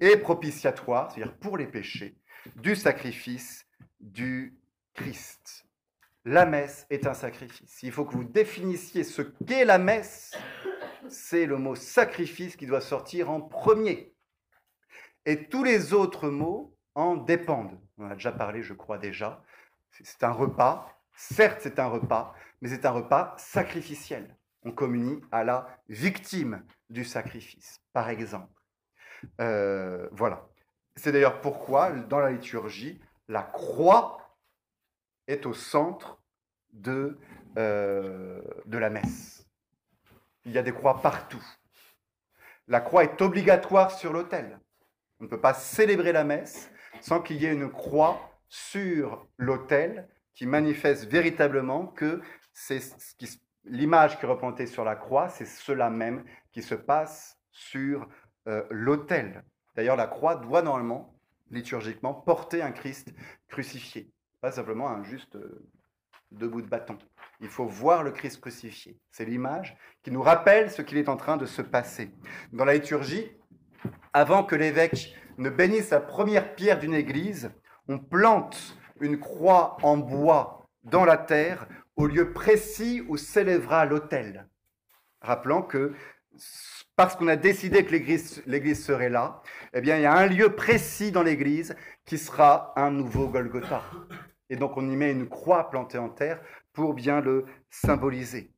[0.00, 2.16] et propitiatoire, c'est-à-dire pour les péchés,
[2.54, 3.66] du sacrifice
[4.00, 4.56] du
[4.94, 5.66] Christ.
[6.24, 7.82] La messe est un sacrifice.
[7.82, 10.32] Il faut que vous définissiez ce qu'est la messe.
[11.10, 14.14] C'est le mot sacrifice qui doit sortir en premier.
[15.24, 17.78] Et tous les autres mots en dépendent.
[17.98, 19.42] On a déjà parlé, je crois déjà.
[19.90, 20.92] C'est un repas.
[21.14, 24.36] Certes, c'est un repas, mais c'est un repas sacrificiel.
[24.64, 28.52] On communie à la victime du sacrifice, par exemple.
[29.40, 30.48] Euh, voilà.
[30.96, 34.36] C'est d'ailleurs pourquoi, dans la liturgie, la croix
[35.26, 36.20] est au centre
[36.72, 37.18] de,
[37.58, 39.45] euh, de la messe.
[40.46, 41.44] Il y a des croix partout.
[42.66, 44.58] La croix est obligatoire sur l'autel.
[45.20, 46.70] On ne peut pas célébrer la messe
[47.02, 52.22] sans qu'il y ait une croix sur l'autel qui manifeste véritablement que
[52.54, 52.80] c'est
[53.64, 58.08] l'image qui est représentée sur la croix, c'est cela même qui se passe sur
[58.48, 59.44] euh, l'autel.
[59.74, 61.14] D'ailleurs, la croix doit normalement,
[61.50, 63.12] liturgiquement, porter un Christ
[63.48, 64.10] crucifié
[64.46, 65.68] pas simplement un juste euh,
[66.30, 66.96] deux bouts de bâton.
[67.40, 68.98] Il faut voir le Christ crucifié.
[69.10, 72.10] C'est l'image qui nous rappelle ce qu'il est en train de se passer.
[72.52, 73.30] Dans la liturgie,
[74.12, 77.50] avant que l'évêque ne bénisse la première pierre d'une église,
[77.88, 84.48] on plante une croix en bois dans la terre au lieu précis où s'élèvera l'autel.
[85.20, 85.94] Rappelant que
[86.96, 87.92] parce qu'on a décidé que
[88.46, 89.42] l'église serait là,
[89.74, 93.82] eh bien, il y a un lieu précis dans l'église qui sera un nouveau Golgotha.
[94.48, 96.40] Et donc, on y met une croix plantée en terre
[96.76, 98.52] pour bien le symboliser.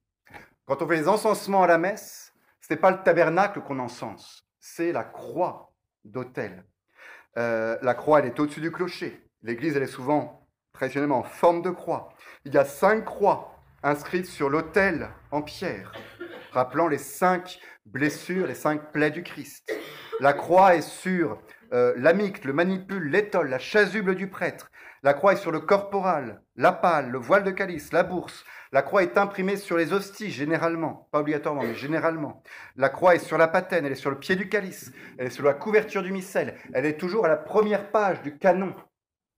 [0.66, 4.44] Quand on fait les encensements à la messe, ce n'est pas le tabernacle qu'on encense,
[4.59, 5.72] c'est la croix
[6.04, 6.64] d'autel.
[7.38, 9.24] Euh, la croix, elle est au-dessus du clocher.
[9.42, 12.12] L'église, elle est souvent traditionnellement en forme de croix.
[12.44, 13.54] Il y a cinq croix
[13.85, 15.92] inscrites sur l'autel en pierre,
[16.50, 19.72] rappelant les cinq blessures, les cinq plaies du Christ.
[20.18, 21.40] La croix est sur
[21.72, 24.72] euh, l'amicte, le manipule, l'étole, la chasuble du prêtre.
[25.03, 28.45] La croix est sur le corporal, la pâle, le voile de calice, la bourse.
[28.73, 32.43] La croix est imprimée sur les hosties, généralement, pas obligatoirement, mais généralement.
[32.77, 35.31] La croix est sur la patène, elle est sur le pied du calice, elle est
[35.31, 38.75] sur la couverture du missel, elle est toujours à la première page du canon.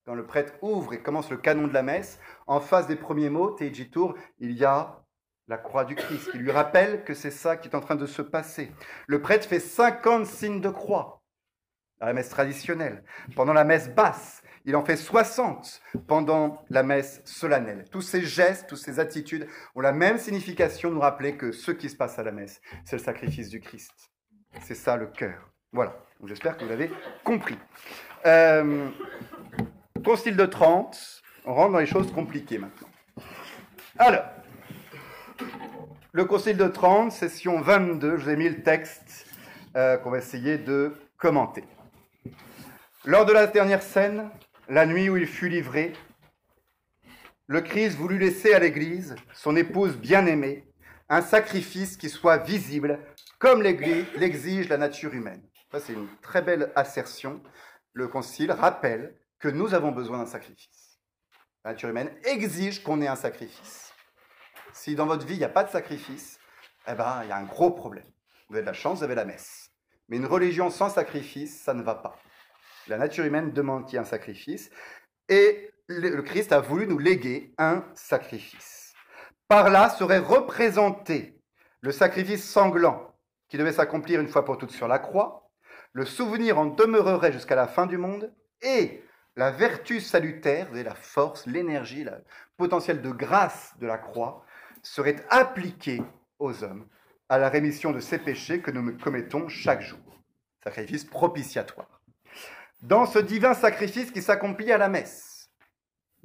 [0.07, 3.31] Quand le prêtre ouvre et commence le canon de la messe, en face des premiers
[3.31, 3.57] mots,
[3.93, 5.05] Tour, il y a
[5.47, 8.07] la croix du Christ, qui lui rappelle que c'est ça qui est en train de
[8.07, 8.73] se passer.
[9.07, 11.23] Le prêtre fait 50 signes de croix
[12.01, 13.05] dans la messe traditionnelle.
[13.37, 17.85] Pendant la messe basse, il en fait 60 pendant la messe solennelle.
[17.91, 21.89] Tous ces gestes, toutes ces attitudes ont la même signification, nous rappeler que ce qui
[21.89, 24.11] se passe à la messe, c'est le sacrifice du Christ.
[24.63, 25.51] C'est ça le cœur.
[25.73, 26.91] Voilà, j'espère que vous l'avez
[27.25, 27.57] compris.
[28.27, 28.89] Euh,
[30.05, 32.89] Concile de Trente, on rentre dans les choses compliquées maintenant.
[33.99, 34.25] Alors,
[36.13, 39.27] le Concile de Trente, session 22, je vous ai mis le texte
[39.77, 41.65] euh, qu'on va essayer de commenter.
[43.05, 44.29] Lors de la dernière scène,
[44.71, 45.93] la nuit où il fut livré,
[47.49, 50.65] le Christ voulut laisser à l'Église, son épouse bien-aimée,
[51.09, 53.01] un sacrifice qui soit visible,
[53.41, 55.43] comme l'exige la nature humaine.
[55.73, 57.43] c'est une très belle assertion.
[57.95, 61.01] Le Concile rappelle que nous avons besoin d'un sacrifice.
[61.65, 63.93] La nature humaine exige qu'on ait un sacrifice.
[64.73, 66.39] Si dans votre vie, il n'y a pas de sacrifice,
[66.87, 68.07] eh ben, il y a un gros problème.
[68.49, 69.73] Vous avez de la chance, vous avez la messe.
[70.09, 72.17] Mais une religion sans sacrifice, ça ne va pas.
[72.89, 74.71] La nature humaine demande qu'il y ait un sacrifice.
[75.29, 78.95] Et le Christ a voulu nous léguer un sacrifice.
[79.49, 81.41] Par là serait représenté
[81.81, 83.15] le sacrifice sanglant
[83.49, 85.51] qui devait s'accomplir une fois pour toutes sur la croix.
[85.93, 88.33] Le souvenir en demeurerait jusqu'à la fin du monde.
[88.63, 89.03] Et
[89.37, 92.13] la vertu salutaire, la force, l'énergie, le
[92.57, 94.45] potentiel de grâce de la croix
[94.83, 96.03] serait appliquée
[96.39, 96.87] aux hommes
[97.29, 99.99] à la rémission de ces péchés que nous commettons chaque jour.
[100.63, 102.00] Sacrifice propitiatoire.
[102.83, 105.51] Dans ce divin sacrifice qui s'accomplit à la messe.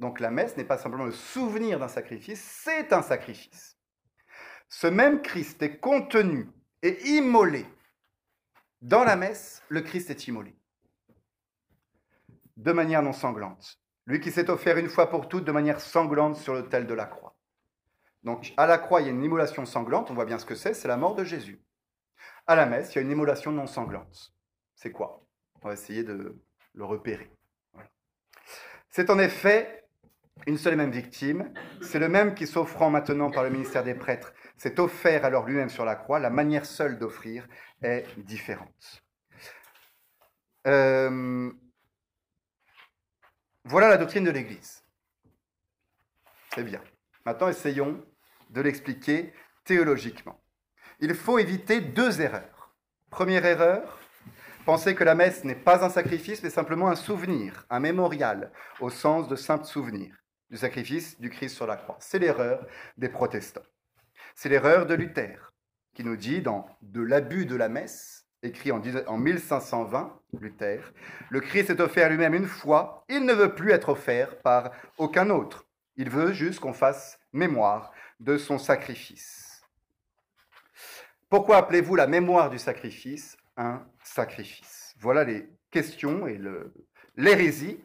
[0.00, 3.78] Donc la messe n'est pas simplement le souvenir d'un sacrifice, c'est un sacrifice.
[4.68, 6.50] Ce même Christ est contenu
[6.82, 7.66] et immolé.
[8.82, 10.54] Dans la messe, le Christ est immolé.
[12.56, 13.78] De manière non sanglante.
[14.06, 17.06] Lui qui s'est offert une fois pour toutes de manière sanglante sur l'autel de la
[17.06, 17.36] croix.
[18.22, 20.54] Donc à la croix, il y a une immolation sanglante, on voit bien ce que
[20.54, 21.62] c'est, c'est la mort de Jésus.
[22.46, 24.34] À la messe, il y a une immolation non sanglante.
[24.74, 25.24] C'est quoi?
[25.62, 26.38] On va essayer de
[26.76, 27.30] le repérer.
[28.90, 29.84] C'est en effet
[30.46, 31.52] une seule et même victime.
[31.82, 35.68] C'est le même qui, s'offrant maintenant par le ministère des prêtres, s'est offert alors lui-même
[35.68, 36.18] sur la croix.
[36.18, 37.46] La manière seule d'offrir
[37.82, 39.02] est différente.
[40.66, 41.50] Euh,
[43.64, 44.82] voilà la doctrine de l'Église.
[46.54, 46.82] C'est bien.
[47.24, 48.04] Maintenant, essayons
[48.50, 49.32] de l'expliquer
[49.64, 50.40] théologiquement.
[51.00, 52.74] Il faut éviter deux erreurs.
[53.10, 53.98] Première erreur,
[54.66, 58.50] penser que la messe n'est pas un sacrifice, mais simplement un souvenir, un mémorial,
[58.80, 60.16] au sens de simple souvenir
[60.50, 61.96] du sacrifice du Christ sur la croix.
[62.00, 63.62] C'est l'erreur des protestants.
[64.34, 65.52] C'est l'erreur de Luther,
[65.94, 70.92] qui nous dit dans De l'abus de la messe, écrit en 1520, Luther,
[71.30, 75.30] le Christ est offert lui-même une fois, il ne veut plus être offert par aucun
[75.30, 75.66] autre.
[75.96, 79.62] Il veut juste qu'on fasse mémoire de son sacrifice.
[81.28, 86.40] Pourquoi appelez-vous la mémoire du sacrifice un sacrifice Voilà les questions et
[87.16, 87.80] l'hérésie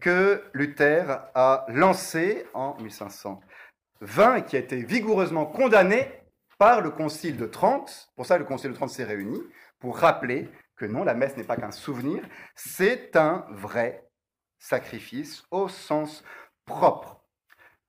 [0.00, 6.10] que Luther a lancée en 1520 et qui a été vigoureusement condamnée
[6.58, 8.10] par le Concile de Trente.
[8.16, 9.40] Pour ça, le Concile de Trente s'est réuni
[9.78, 12.22] pour rappeler que non, la messe n'est pas qu'un souvenir,
[12.54, 14.06] c'est un vrai
[14.58, 16.22] sacrifice au sens
[16.66, 17.22] propre.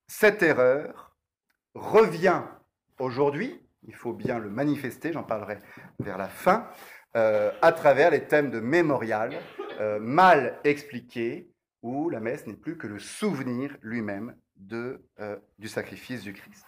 [0.08, 1.16] Cette erreur
[1.74, 2.44] revient
[3.00, 5.58] aujourd'hui, il faut bien le manifester, j'en parlerai
[6.00, 6.70] vers la fin,
[7.18, 9.34] euh, à travers les thèmes de mémorial
[9.80, 11.50] euh, mal expliqués,
[11.82, 14.36] où la messe n'est plus que le souvenir lui-même
[14.72, 14.98] euh,
[15.58, 16.64] du sacrifice du Christ.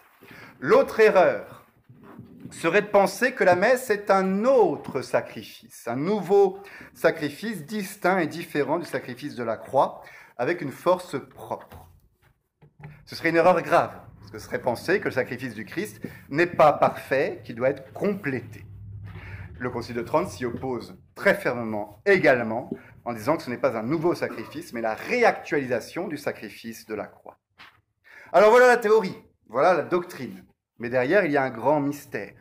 [0.58, 1.66] L'autre erreur
[2.50, 6.58] serait de penser que la messe est un autre sacrifice, un nouveau
[6.94, 10.02] sacrifice distinct et différent du sacrifice de la croix,
[10.36, 11.86] avec une force propre.
[13.04, 13.92] Ce serait une erreur grave.
[14.32, 18.64] Ce serait penser que le sacrifice du Christ n'est pas parfait, qu'il doit être complété.
[19.60, 22.70] Le Concile de Trente s'y oppose très fermement également,
[23.04, 26.94] en disant que ce n'est pas un nouveau sacrifice, mais la réactualisation du sacrifice de
[26.94, 27.38] la croix.
[28.32, 30.46] Alors voilà la théorie, voilà la doctrine.
[30.78, 32.32] Mais derrière, il y a un grand mystère.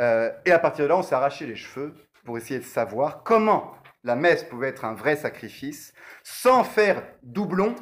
[0.00, 3.24] Euh, et à partir de là, on s'est arraché les cheveux pour essayer de savoir
[3.24, 7.74] comment la messe pouvait être un vrai sacrifice, sans faire doublon,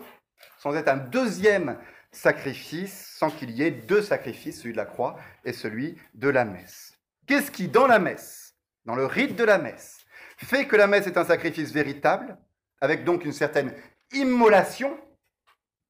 [0.56, 1.76] sans être un deuxième
[2.12, 6.46] sacrifice sans qu'il y ait deux sacrifices, celui de la croix et celui de la
[6.46, 6.98] messe.
[7.26, 8.43] Qu'est-ce qui, dans la messe,
[8.84, 10.04] dans le rite de la messe,
[10.36, 12.36] fait que la messe est un sacrifice véritable,
[12.80, 13.74] avec donc une certaine
[14.12, 14.98] immolation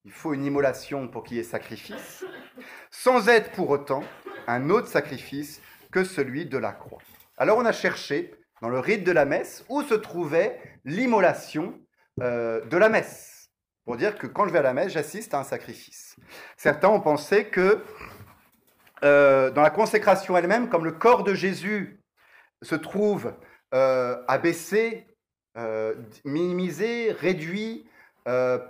[0.05, 2.25] Il faut une immolation pour qu'il y ait sacrifice,
[2.91, 4.05] sans être pour autant
[4.47, 7.01] un autre sacrifice que celui de la croix.
[7.39, 11.81] Alors on a cherché dans le rite de la messe où se trouvait l'immolation
[12.21, 13.35] euh, de la messe
[13.85, 16.17] pour dire que quand je vais à la messe, j'assiste à un sacrifice.
[16.57, 17.83] Certains ont pensé que
[19.03, 22.01] euh, dans la consécration elle-même, comme le corps de Jésus
[22.65, 23.33] se trouve
[23.75, 25.07] euh, abaissé,
[25.57, 25.95] euh,
[26.25, 27.87] minimisé, réduit,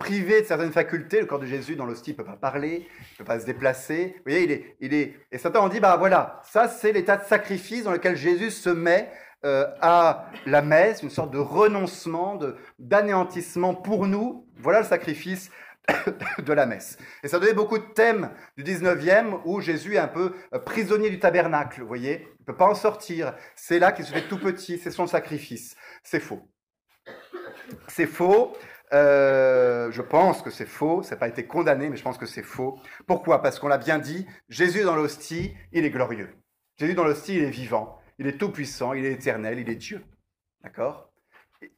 [0.01, 3.19] privé de certaines facultés, le corps de Jésus dans l'hostie ne peut pas parler, ne
[3.19, 4.15] peut pas se déplacer.
[4.17, 5.15] Vous voyez, il est, il est...
[5.31, 8.69] Et certains ont dit, bah voilà, ça c'est l'état de sacrifice dans lequel Jésus se
[8.69, 9.13] met
[9.45, 12.39] euh, à la messe, une sorte de renoncement,
[12.79, 14.47] d'anéantissement pour nous.
[14.57, 15.51] Voilà le sacrifice
[16.39, 16.99] de la messe.
[17.23, 21.11] Et ça donnait beaucoup de thèmes du 19e où Jésus est un peu euh, prisonnier
[21.11, 23.35] du tabernacle, vous voyez Il ne peut pas en sortir.
[23.55, 25.77] C'est là qu'il se fait tout petit, c'est son sacrifice.
[26.03, 26.49] C'est faux.
[27.89, 28.57] C'est faux.
[28.93, 32.27] Euh, je pense que c'est faux, ça n'a pas été condamné, mais je pense que
[32.27, 32.79] c'est faux.
[33.07, 33.43] Pourquoi?
[33.43, 36.31] Parce qu'on l'a bien dit, Jésus dans l'hostie, il est glorieux.
[36.77, 40.05] Jésus dans l'hostie, il est vivant, il est tout-puissant, il est éternel, il est Dieu.
[40.63, 41.11] D'accord?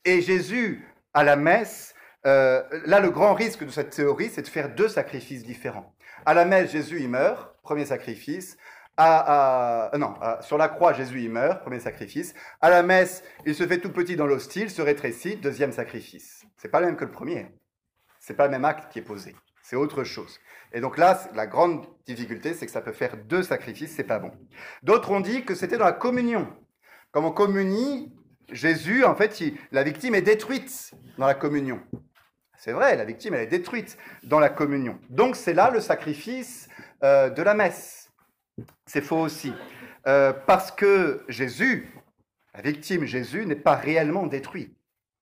[0.05, 0.85] Et Jésus,
[1.15, 1.95] à la messe,
[2.27, 5.95] euh, là, le grand risque de cette théorie, c'est de faire deux sacrifices différents.
[6.25, 8.57] À la messe, Jésus, il meurt, premier sacrifice.
[8.99, 12.35] À, non, sur la croix, Jésus, il meurt, premier sacrifice.
[12.63, 16.47] À la messe, il se fait tout petit dans l'hostile, se rétrécit, deuxième sacrifice.
[16.57, 17.47] C'est pas le même que le premier.
[18.21, 19.37] C'est pas le même acte qui est posé.
[19.63, 20.39] C'est autre chose.
[20.73, 24.19] Et donc là, la grande difficulté, c'est que ça peut faire deux sacrifices, c'est pas
[24.19, 24.31] bon.
[24.83, 26.49] D'autres ont dit que c'était dans la communion.
[27.13, 28.13] Comme on communie,
[28.51, 31.81] Jésus, en fait, la victime est détruite dans la communion.
[32.67, 34.99] C'est vrai, la victime, elle est détruite dans la communion.
[35.09, 36.69] Donc c'est là le sacrifice
[37.05, 38.11] euh, de la messe.
[38.87, 39.53] C'est faux aussi.
[40.09, 41.95] Euh, parce que Jésus,
[42.55, 44.77] la victime Jésus, n'est pas réellement détruit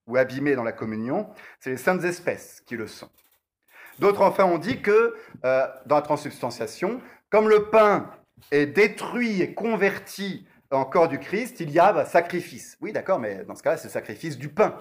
[0.06, 1.28] ou abîmé dans la communion,
[1.60, 3.10] c'est les saintes espèces qui le sont.
[3.98, 5.14] D'autres enfin ont dit que
[5.44, 8.10] euh, dans la transubstantiation, comme le pain
[8.52, 12.78] est détruit et converti en corps du Christ, il y a bah, sacrifice.
[12.80, 14.78] Oui, d'accord, mais dans ce cas-là, c'est le sacrifice du pain.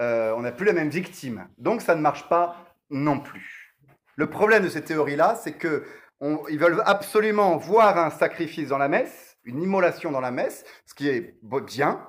[0.00, 1.48] Euh, on n'a plus la même victime.
[1.58, 2.56] Donc ça ne marche pas
[2.90, 3.76] non plus.
[4.16, 9.36] Le problème de ces théories-là, c'est qu'ils veulent absolument voir un sacrifice dans la messe,
[9.44, 12.06] une immolation dans la messe, ce qui est bien,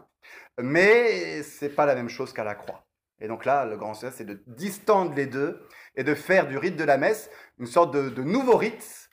[0.62, 2.86] mais c'est pas la même chose qu'à la croix.
[3.20, 6.58] Et donc là, le grand sens, c'est de distendre les deux et de faire du
[6.58, 7.30] rite de la messe
[7.60, 9.10] une sorte de nouveau rite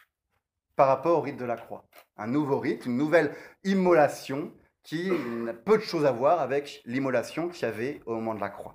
[0.77, 1.85] par rapport au rite de la croix.
[2.17, 4.53] Un nouveau rite, une nouvelle immolation
[4.83, 8.41] qui n'a peu de choses à voir avec l'immolation qu'il y avait au moment de
[8.41, 8.75] la croix.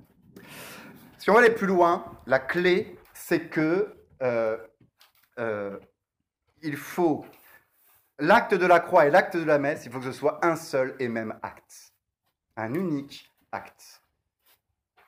[1.18, 4.58] Si on va aller plus loin, la clé, c'est que euh,
[5.40, 5.78] euh,
[6.62, 7.26] il faut
[8.20, 10.56] l'acte de la croix et l'acte de la messe, il faut que ce soit un
[10.56, 11.94] seul et même acte,
[12.56, 14.02] un unique acte.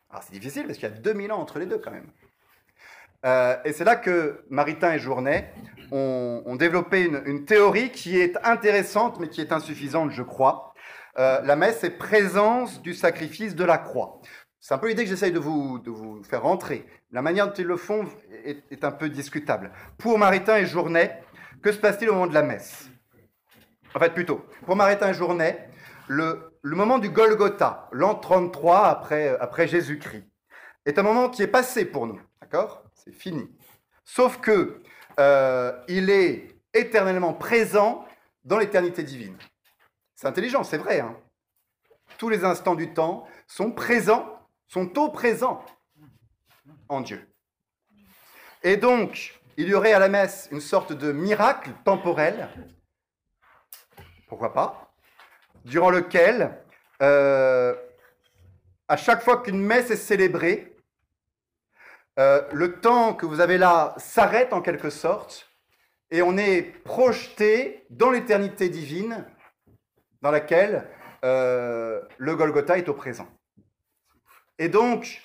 [0.09, 2.11] Alors c'est difficile parce qu'il y a 2000 ans entre les deux quand même.
[3.25, 5.53] Euh, et c'est là que Maritain et Journet
[5.91, 10.68] ont, développé une, une, théorie qui est intéressante mais qui est insuffisante, je crois.
[11.19, 14.21] Euh, la messe est présence du sacrifice de la croix.
[14.61, 16.85] C'est un peu l'idée que j'essaye de vous, de vous faire rentrer.
[17.11, 18.05] La manière dont ils le font
[18.45, 19.71] est, un peu discutable.
[19.97, 21.21] Pour Maritain et Journet,
[21.61, 22.89] que se passe-t-il au moment de la messe?
[23.93, 25.69] En fait, plutôt, pour Maritain et Journet,
[26.07, 30.25] le, moment du Golgotha, l'an 33 après, après Jésus-Christ,
[30.85, 32.21] est un moment qui est passé pour nous.
[32.41, 32.83] D'accord?
[32.93, 33.49] C'est fini.
[34.05, 34.81] Sauf que
[35.19, 38.05] euh, il est éternellement présent
[38.45, 39.35] dans l'éternité divine.
[40.19, 40.99] C'est intelligent, c'est vrai.
[40.99, 41.15] Hein.
[42.17, 45.63] Tous les instants du temps sont présents, sont au présent
[46.89, 47.25] en Dieu.
[48.61, 52.49] Et donc, il y aurait à la messe une sorte de miracle temporel,
[54.27, 54.91] pourquoi pas,
[55.63, 56.53] durant lequel,
[57.01, 57.73] euh,
[58.89, 60.75] à chaque fois qu'une messe est célébrée,
[62.19, 65.49] euh, le temps que vous avez là s'arrête en quelque sorte,
[66.11, 69.25] et on est projeté dans l'éternité divine
[70.21, 70.87] dans laquelle
[71.23, 73.27] euh, le Golgotha est au présent.
[74.57, 75.21] Et donc,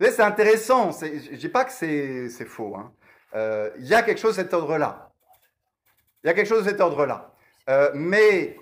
[0.00, 2.92] c'est intéressant, je ne dis pas que c'est faux, hein.
[3.34, 5.12] euh, il y a quelque chose de cet ordre-là.
[6.22, 7.32] Il y a quelque chose de cet ordre-là.
[7.68, 8.56] Euh, mais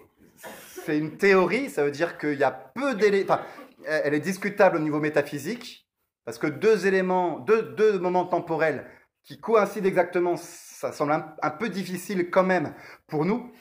[0.84, 3.38] c'est une théorie, ça veut dire qu'il y a peu d'éléments,
[3.84, 5.86] elle est discutable au niveau métaphysique,
[6.24, 8.84] parce que deux éléments, deux, moments temporels
[9.22, 12.74] qui coïncident exactement, ça semble un, peu difficile quand même
[13.06, 13.52] pour nous,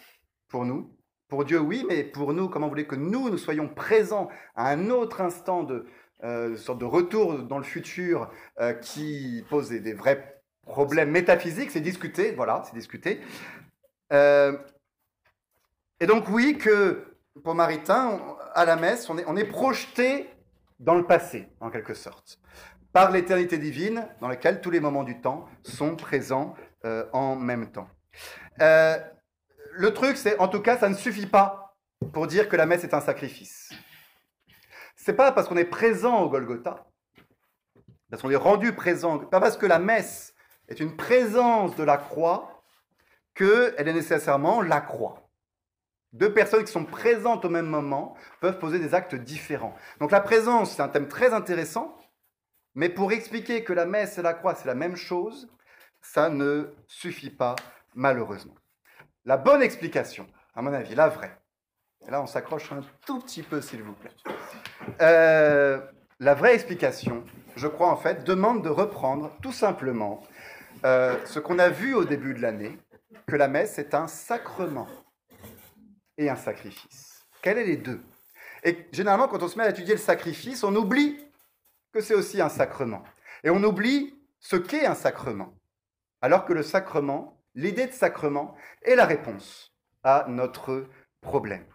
[0.48, 0.95] pour nous.
[1.28, 4.70] Pour Dieu, oui, mais pour nous, comment vous voulez que nous, nous soyons présents à
[4.70, 5.88] un autre instant de
[6.24, 11.82] euh, sorte de retour dans le futur euh, qui pose des, vrais problèmes métaphysiques, c'est
[11.82, 13.22] discuté, voilà, c'est discuté.
[14.14, 14.58] Euh,
[16.00, 18.20] et donc oui, que pour Maritain,
[18.54, 20.30] à la messe, on est projeté
[20.80, 22.40] dans le passé, en quelque sorte,
[22.94, 26.56] par l'éternité divine, dans laquelle tous les moments du temps sont présents
[27.14, 27.90] en même temps
[29.78, 31.78] le truc, c'est, en tout cas, ça ne suffit pas
[32.14, 33.72] pour dire que la messe est un sacrifice.
[34.96, 36.88] C'est pas parce qu'on est présent au Golgotha,
[38.10, 40.34] parce qu'on est rendu présent, pas parce que la messe
[40.68, 42.64] est une présence de la croix,
[43.34, 45.30] qu'elle est nécessairement la croix.
[46.14, 49.76] Deux personnes qui sont présentes au même moment peuvent poser des actes différents.
[50.00, 51.98] Donc la présence, c'est un thème très intéressant,
[52.74, 55.50] mais pour expliquer que la messe et la croix, c'est la même chose,
[56.02, 57.58] ça ne suffit pas,
[57.94, 58.56] malheureusement.
[59.26, 61.36] La bonne explication, à mon avis, la vraie,
[62.08, 64.12] et là on s'accroche un tout petit peu s'il vous plaît,
[65.02, 65.82] euh,
[66.20, 67.24] la vraie explication,
[67.56, 70.22] je crois en fait, demande de reprendre tout simplement
[70.86, 72.78] euh, ce qu'on a vu au début de l'année,
[73.26, 74.88] que la messe est un sacrement
[76.20, 77.26] et un sacrifice.
[77.42, 78.04] Quels est les deux?
[78.64, 81.18] Et généralement, quand on se met à étudier le sacrifice, on oublie
[81.92, 83.04] que c'est aussi un sacrement.
[83.44, 85.56] Et on oublie ce qu'est un sacrement.
[86.22, 90.88] Alors que le sacrement, l'idée de sacrement, est la réponse à notre
[91.22, 91.66] problème.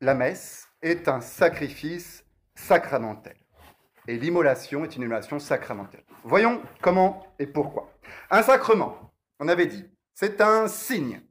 [0.00, 2.24] La messe est un sacrifice
[2.54, 3.36] sacramentel.
[4.06, 6.04] Et l'immolation est une immolation sacramentelle.
[6.24, 7.92] Voyons comment et pourquoi.
[8.30, 11.22] Un sacrement, on avait dit, c'est un signe,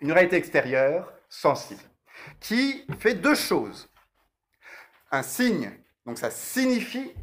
[0.00, 1.82] une réalité extérieure sensible,
[2.38, 3.90] qui fait deux choses.
[5.10, 5.72] Un signe,
[6.04, 7.14] donc ça signifie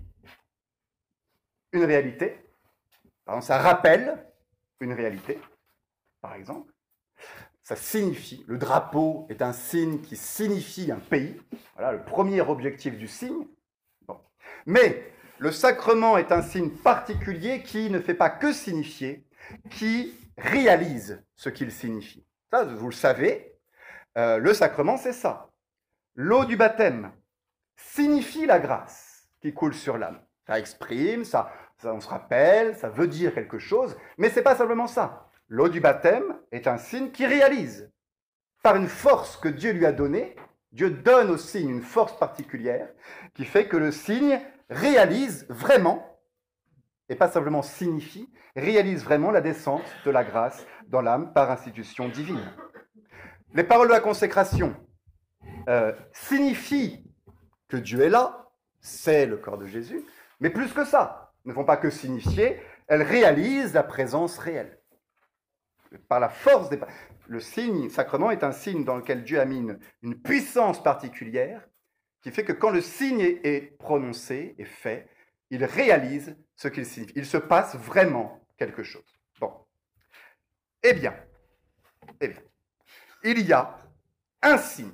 [1.72, 2.44] une réalité,
[3.42, 4.33] ça rappelle
[4.84, 5.40] une réalité,
[6.22, 6.72] par exemple.
[7.64, 11.42] Ça signifie, le drapeau est un signe qui signifie un pays.
[11.76, 13.48] Voilà le premier objectif du signe.
[14.66, 19.26] Mais le sacrement est un signe particulier qui ne fait pas que signifier,
[19.72, 22.26] qui réalise ce qu'il signifie.
[22.52, 23.58] Ça, vous le savez,
[24.18, 25.50] euh, le sacrement, c'est ça.
[26.16, 27.12] L'eau du baptême
[27.76, 30.22] signifie la grâce qui coule sur l'âme.
[30.48, 31.52] Ça exprime, ça,
[31.86, 35.30] on se rappelle, ça veut dire quelque chose, mais c'est pas simplement ça.
[35.48, 37.92] L'eau du baptême est un signe qui réalise.
[38.64, 40.36] Par une force que Dieu lui a donnée,
[40.72, 42.90] Dieu donne au signe une force particulière
[43.34, 46.20] qui fait que le signe réalise vraiment,
[47.10, 52.08] et pas simplement signifie, réalise vraiment la descente de la grâce dans l'âme par institution
[52.08, 52.52] divine.
[53.54, 54.76] Les paroles de la consécration
[55.70, 57.06] euh, signifient
[57.68, 58.50] que Dieu est là,
[58.82, 60.04] c'est le corps de Jésus,
[60.40, 64.80] mais plus que ça, ne font pas que signifier, elles réalisent la présence réelle.
[66.08, 66.80] Par la force des...
[67.28, 69.66] Le signe sacrement est un signe dans lequel Dieu a mis
[70.02, 71.66] une puissance particulière
[72.22, 75.10] qui fait que quand le signe est prononcé et fait,
[75.50, 77.14] il réalise ce qu'il signifie.
[77.16, 79.04] Il se passe vraiment quelque chose.
[79.40, 79.54] Bon.
[80.82, 81.14] Eh eh bien,
[83.24, 83.78] il y a
[84.42, 84.92] un signe,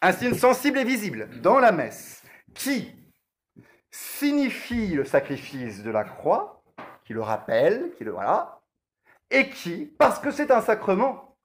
[0.00, 2.22] un signe sensible et visible dans la messe
[2.54, 2.94] qui
[3.94, 6.62] signifie le sacrifice de la croix,
[7.04, 8.60] qui le rappelle, qui le voilà,
[9.30, 11.36] et qui, parce que c'est un sacrement,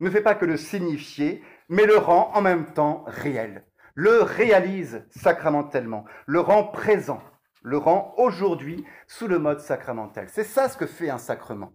[0.00, 3.64] ne fait pas que le signifier, mais le rend en même temps réel
[3.96, 7.22] le réalise sacramentellement, le rend présent,
[7.62, 10.28] le rend aujourd'hui sous le mode sacramentel.
[10.28, 11.72] C'est ça ce que fait un sacrement.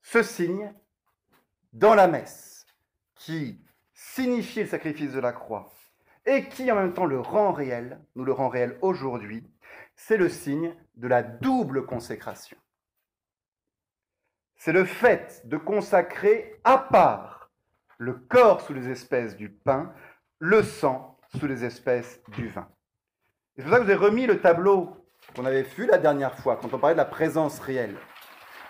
[0.00, 0.72] Ce signe,
[1.72, 2.66] dans la messe,
[3.16, 3.60] qui
[3.92, 5.72] signifie le sacrifice de la croix
[6.26, 9.44] et qui en même temps le rend réel, nous le rend réel aujourd'hui,
[9.96, 12.56] c'est le signe de la double consécration.
[14.56, 17.50] C'est le fait de consacrer à part
[17.98, 19.92] le corps sous les espèces du pain
[20.38, 22.68] le sang sous les espèces du vin.
[23.56, 24.96] C'est pour ça que avez remis le tableau
[25.36, 27.96] qu'on avait vu la dernière fois, quand on parlait de la présence réelle.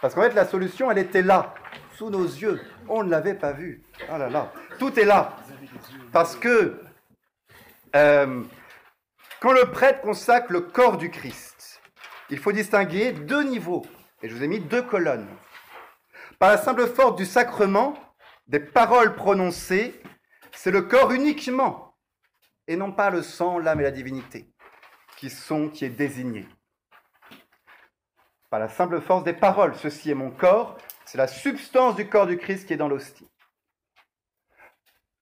[0.03, 1.55] Parce qu'en fait, la solution, elle était là,
[1.95, 2.61] sous nos yeux.
[2.89, 3.83] On ne l'avait pas vue.
[4.13, 4.53] Oh là là.
[4.79, 5.37] Tout est là.
[6.13, 6.79] Parce que
[7.95, 8.43] euh,
[9.41, 11.81] quand le prêtre consacre le corps du Christ,
[12.31, 13.85] il faut distinguer deux niveaux.
[14.23, 15.29] Et je vous ai mis deux colonnes.
[16.39, 17.95] Par la simple force du sacrement,
[18.47, 20.01] des paroles prononcées
[20.55, 21.97] c'est le corps uniquement,
[22.67, 24.53] et non pas le sang, l'âme et la divinité,
[25.17, 26.47] qui sont, qui est désigné.
[28.51, 32.27] Par la simple force des paroles, ceci est mon corps, c'est la substance du corps
[32.27, 33.29] du Christ qui est dans l'hostie.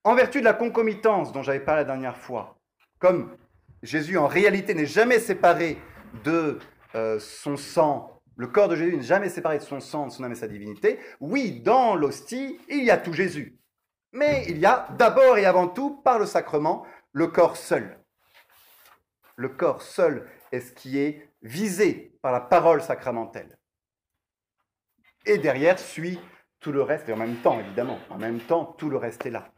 [0.03, 2.57] En vertu de la concomitance dont j'avais parlé la dernière fois,
[3.01, 3.35] comme
[3.83, 5.77] Jésus en réalité n'est jamais séparé
[6.23, 6.59] de
[6.95, 10.23] euh, son sang, le corps de Jésus n'est jamais séparé de son sang, de son
[10.23, 13.57] âme et sa divinité, oui, dans l'hostie, il y a tout Jésus.
[14.13, 17.99] Mais il y a d'abord et avant tout, par le sacrement, le corps seul.
[19.35, 23.57] Le corps seul est ce qui est visé par la parole sacramentelle.
[25.25, 26.19] Et derrière suit
[26.59, 29.31] tout le reste, et en même temps, évidemment, en même temps, tout le reste est
[29.31, 29.51] là.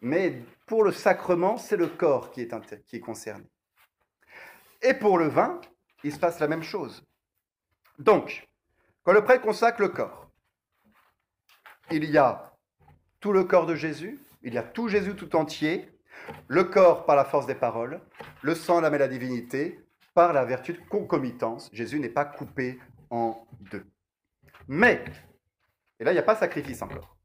[0.00, 3.46] Mais pour le sacrement, c'est le corps qui est, qui est concerné.
[4.82, 5.60] Et pour le vin,
[6.04, 7.02] il se passe la même chose.
[7.98, 8.46] Donc,
[9.02, 10.30] quand le prêtre consacre le corps,
[11.90, 12.52] il y a
[13.20, 15.90] tout le corps de Jésus, il y a tout Jésus tout entier,
[16.48, 18.00] le corps par la force des paroles,
[18.42, 19.80] le sang, et la divinité
[20.14, 21.70] par la vertu de concomitance.
[21.72, 22.78] Jésus n'est pas coupé
[23.10, 23.86] en deux.
[24.68, 25.04] Mais,
[26.00, 27.15] et là il n'y a pas sacrifice encore,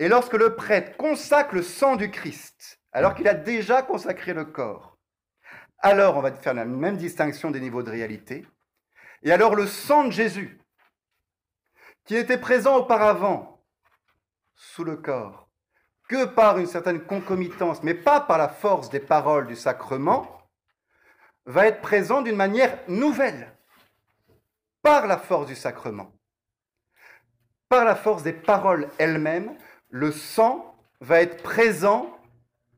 [0.00, 4.46] et lorsque le prêtre consacre le sang du Christ, alors qu'il a déjà consacré le
[4.46, 4.96] corps,
[5.78, 8.46] alors on va faire la même distinction des niveaux de réalité,
[9.22, 10.58] et alors le sang de Jésus,
[12.06, 13.62] qui était présent auparavant
[14.54, 15.50] sous le corps
[16.08, 20.48] que par une certaine concomitance, mais pas par la force des paroles du sacrement,
[21.44, 23.54] va être présent d'une manière nouvelle,
[24.80, 26.10] par la force du sacrement.
[27.68, 29.56] Par la force des paroles elles-mêmes,
[29.90, 32.16] le sang va être présent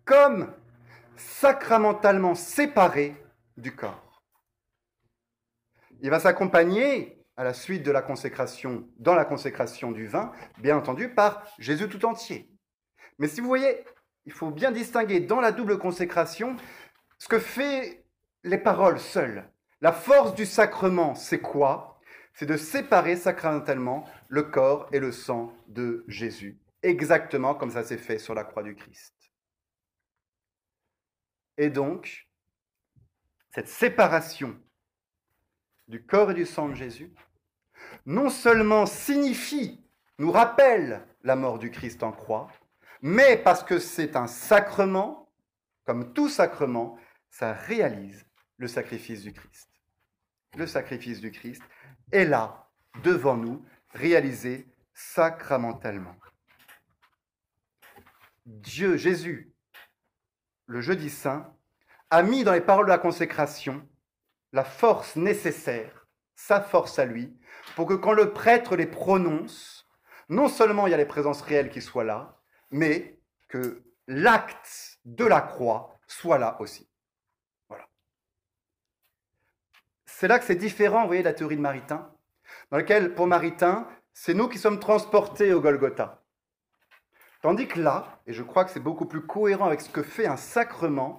[0.04, 0.52] comme
[1.16, 3.14] sacramentalement séparé
[3.56, 4.22] du corps.
[6.00, 10.76] il va s'accompagner à la suite de la consécration, dans la consécration du vin, bien
[10.76, 12.50] entendu, par Jésus tout entier.
[13.18, 13.84] Mais si vous voyez,
[14.26, 16.56] il faut bien distinguer dans la double consécration
[17.18, 18.04] ce que fait
[18.42, 19.48] les paroles seules.
[19.80, 22.00] La force du sacrement, c'est quoi?
[22.34, 27.98] C'est de séparer sacramentellement le corps et le sang de Jésus, exactement comme ça s'est
[27.98, 29.14] fait sur la croix du Christ.
[31.56, 32.28] Et donc,
[33.54, 34.58] cette séparation
[35.88, 37.12] du corps et du sang de Jésus,
[38.06, 39.84] non seulement signifie,
[40.18, 42.50] nous rappelle la mort du Christ en croix,
[43.00, 45.30] mais parce que c'est un sacrement,
[45.84, 46.98] comme tout sacrement,
[47.30, 48.24] ça réalise
[48.56, 49.68] le sacrifice du Christ.
[50.56, 51.62] Le sacrifice du Christ
[52.12, 52.70] est là,
[53.02, 56.14] devant nous, réalisé sacramentellement.
[58.46, 59.54] Dieu, Jésus,
[60.66, 61.54] le jeudi saint,
[62.10, 63.88] a mis dans les paroles de la consécration
[64.52, 67.34] la force nécessaire, sa force à lui,
[67.74, 69.88] pour que quand le prêtre les prononce,
[70.28, 72.38] non seulement il y a les présences réelles qui soient là,
[72.70, 73.18] mais
[73.48, 76.88] que l'acte de la croix soit là aussi.
[77.68, 77.88] Voilà.
[80.04, 82.14] C'est là que c'est différent, vous voyez, de la théorie de Maritain,
[82.70, 86.21] dans laquelle, pour Maritain, c'est nous qui sommes transportés au Golgotha.
[87.42, 90.26] Tandis que là, et je crois que c'est beaucoup plus cohérent avec ce que fait
[90.26, 91.16] un sacrement,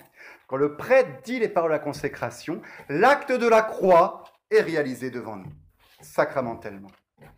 [0.48, 5.36] quand le prêtre dit les paroles la consécration, l'acte de la croix est réalisé devant
[5.36, 5.52] nous,
[6.00, 6.92] sacramentellement.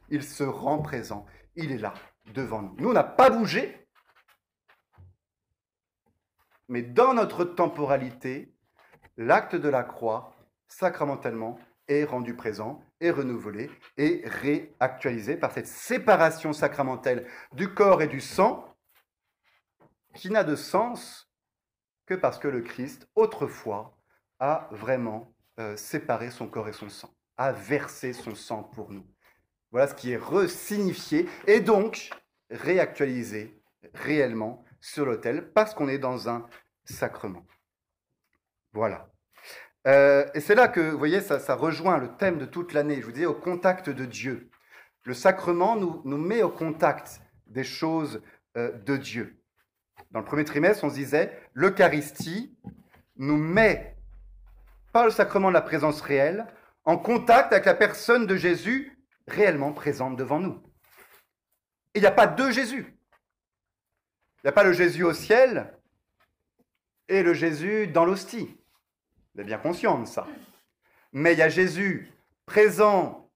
[0.09, 1.25] Il se rend présent,
[1.55, 1.95] il est là,
[2.35, 2.75] devant nous.
[2.77, 3.87] Nous, on n'a pas bougé,
[6.69, 8.53] mais dans notre temporalité,
[9.17, 10.35] l'acte de la croix,
[10.67, 11.57] sacramentellement,
[11.87, 18.21] est rendu présent, est renouvelé, et réactualisé par cette séparation sacramentelle du corps et du
[18.21, 18.74] sang,
[20.15, 21.29] qui n'a de sens
[22.05, 23.97] que parce que le Christ, autrefois,
[24.39, 29.05] a vraiment euh, séparé son corps et son sang, a versé son sang pour nous.
[29.71, 32.09] Voilà ce qui est resignifié et donc
[32.49, 33.59] réactualisé
[33.93, 36.47] réellement sur l'autel parce qu'on est dans un
[36.85, 37.45] sacrement.
[38.73, 39.09] Voilà.
[39.87, 42.99] Euh, et c'est là que, vous voyez, ça, rejoint le thème de toute l'année.
[42.99, 44.49] Je vous disais, au contact de Dieu.
[45.03, 48.21] Le sacrement nous, met au contact des choses
[48.57, 49.39] euh, de Dieu.
[50.15, 52.57] Dans le premier trimestre, on se disait, l'Eucharistie
[53.17, 53.97] nous met,
[54.93, 56.47] par le sacrement de la présence réelle,
[56.85, 58.97] en contact avec la personne de Jésus
[59.27, 60.63] réellement présente devant nous.
[61.95, 62.97] Il n'y a pas deux Jésus.
[64.37, 65.77] Il n'y a pas le Jésus au ciel
[67.09, 68.57] et le Jésus dans l'hostie.
[69.33, 70.25] Vous êtes bien conscient de ça.
[71.11, 72.09] Mais il y a Jésus
[72.45, 73.29] présent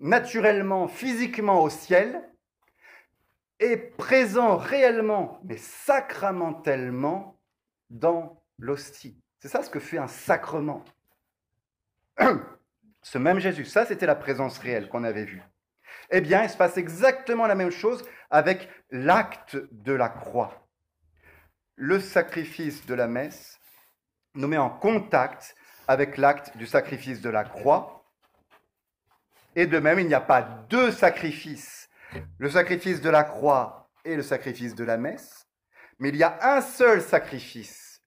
[0.00, 2.28] naturellement, physiquement au ciel,
[3.60, 7.38] est présent réellement, mais sacramentellement,
[7.90, 9.20] dans l'hostie.
[9.40, 10.84] C'est ça ce que fait un sacrement.
[13.02, 15.42] Ce même Jésus, ça c'était la présence réelle qu'on avait vue.
[16.10, 20.68] Eh bien, il se passe exactement la même chose avec l'acte de la croix.
[21.76, 23.60] Le sacrifice de la messe
[24.34, 25.54] nous met en contact
[25.86, 28.04] avec l'acte du sacrifice de la croix.
[29.54, 31.77] Et de même, il n'y a pas deux sacrifices
[32.38, 35.46] le sacrifice de la croix et le sacrifice de la messe,
[35.98, 38.02] mais il y a un seul sacrifice.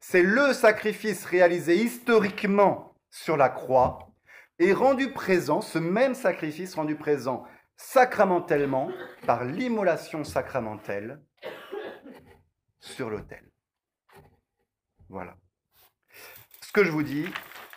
[0.00, 4.12] C'est le sacrifice réalisé historiquement sur la croix
[4.58, 7.44] et rendu présent, ce même sacrifice rendu présent
[7.76, 8.90] sacramentellement
[9.26, 11.20] par l'immolation sacramentelle
[12.80, 13.50] sur l'autel.
[15.08, 15.36] Voilà.
[16.62, 17.26] Ce que je vous dis,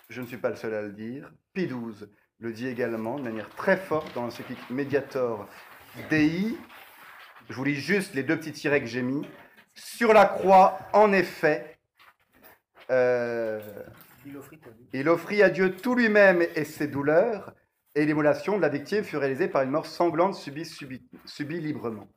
[0.10, 2.10] je ne suis pas le seul à le dire, Pie XII
[2.40, 5.48] le dit également de manière très forte dans l'encyclique Mediator
[6.10, 6.58] Dei.
[7.50, 9.28] Je vous lis juste les deux petits tirets que j'ai mis.
[9.74, 11.78] Sur la croix, en effet,
[12.92, 13.60] euh,
[14.94, 17.54] il, offrit à Dieu tout lui-même et ses douleurs,
[17.96, 21.10] et l'émulation de la victime fut réalisée par une mort sanglante subie,
[21.40, 22.08] librement.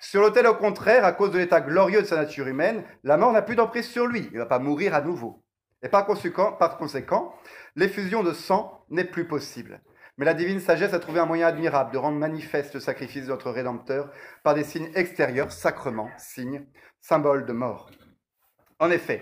[0.00, 3.32] Sur l'autel, au contraire, à cause de l'état glorieux de sa nature humaine, la mort
[3.32, 4.28] n'a plus d'emprise sur lui.
[4.30, 5.42] Il ne va pas mourir à nouveau.
[5.82, 7.34] Et par conséquent, par conséquent
[7.76, 9.80] l'effusion de sang n'est plus possible.
[10.18, 13.30] Mais la divine sagesse a trouvé un moyen admirable de rendre manifeste le sacrifice de
[13.30, 14.10] notre Rédempteur
[14.42, 16.64] par des signes extérieurs, sacrements, signes,
[17.00, 17.90] symboles de mort.
[18.78, 19.20] En effet,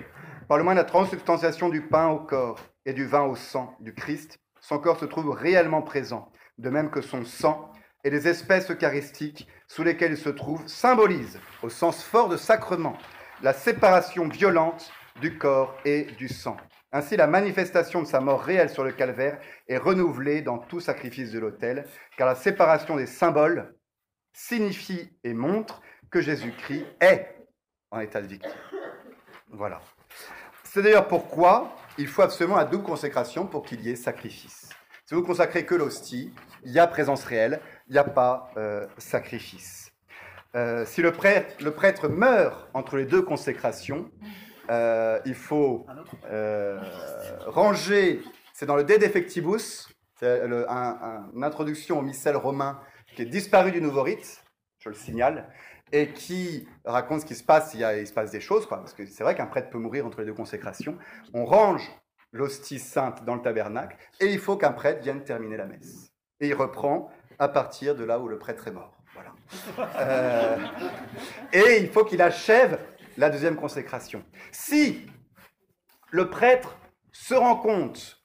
[0.49, 3.77] par le moyen de la transubstantiation du pain au corps et du vin au sang
[3.81, 7.73] du Christ, son corps se trouve réellement présent, de même que son sang
[8.05, 12.97] et les espèces eucharistiques sous lesquelles il se trouve symbolisent, au sens fort de sacrement,
[13.43, 16.57] la séparation violente du corps et du sang.
[16.97, 21.33] Ainsi, la manifestation de sa mort réelle sur le calvaire est renouvelée dans tout sacrifice
[21.33, 23.75] de l'autel, car la séparation des symboles
[24.33, 27.35] signifie et montre que Jésus-Christ est
[27.91, 28.53] en état de victime.
[29.51, 29.81] Voilà.
[30.63, 34.71] C'est d'ailleurs pourquoi il faut absolument la double consécration pour qu'il y ait sacrifice.
[35.05, 36.33] Si vous consacrez que l'hostie,
[36.63, 39.91] il y a présence réelle, il n'y a pas euh, sacrifice.
[40.55, 44.09] Euh, si le prêtre, le prêtre, meurt entre les deux consécrations,
[44.71, 45.87] euh, il faut
[47.47, 49.89] ranger, c'est dans le De Defectibus,
[50.19, 52.81] c'est une introduction au missel romain
[53.15, 54.43] qui est disparu du nouveau rite,
[54.79, 55.49] je le signale,
[55.93, 59.23] et qui raconte ce qui se passe, il, se passe des choses, parce que c'est
[59.23, 60.99] vrai qu'un prêtre peut mourir entre les deux consécrations.
[61.33, 61.89] On range
[62.33, 66.11] l'hostie sainte dans le tabernacle, et il faut qu'un prêtre vienne terminer la messe.
[66.41, 68.97] Et il reprend à partir de là où le prêtre est mort.
[69.15, 69.33] Voilà.
[70.01, 70.59] Euh,
[71.53, 72.79] et il faut qu'il achève
[73.17, 74.25] la deuxième consécration.
[74.53, 75.07] Si
[76.11, 76.77] le prêtre
[77.13, 78.23] se rend compte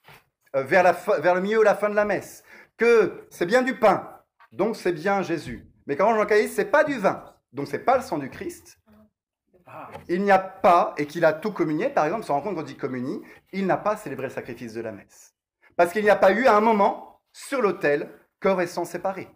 [0.56, 2.44] euh, vers, la le milieu ou la fin de la messe
[2.78, 4.10] que c'est bien du pain,
[4.52, 7.80] donc c'est bien Jésus, mais quand on mange ce c'est pas du vin, donc c'est
[7.80, 8.80] pas le sang du Christ,
[10.08, 12.70] il n'y a pas, et qu'il a tout communié, par exemple, se rend compte quand
[12.70, 13.22] il communie,
[13.52, 15.36] il n'a pas célébré le sacrifice de la messe.
[15.76, 18.10] Parce qu'il n'y a pas eu à un moment, sur l'autel,
[18.40, 19.30] corps et sang séparés.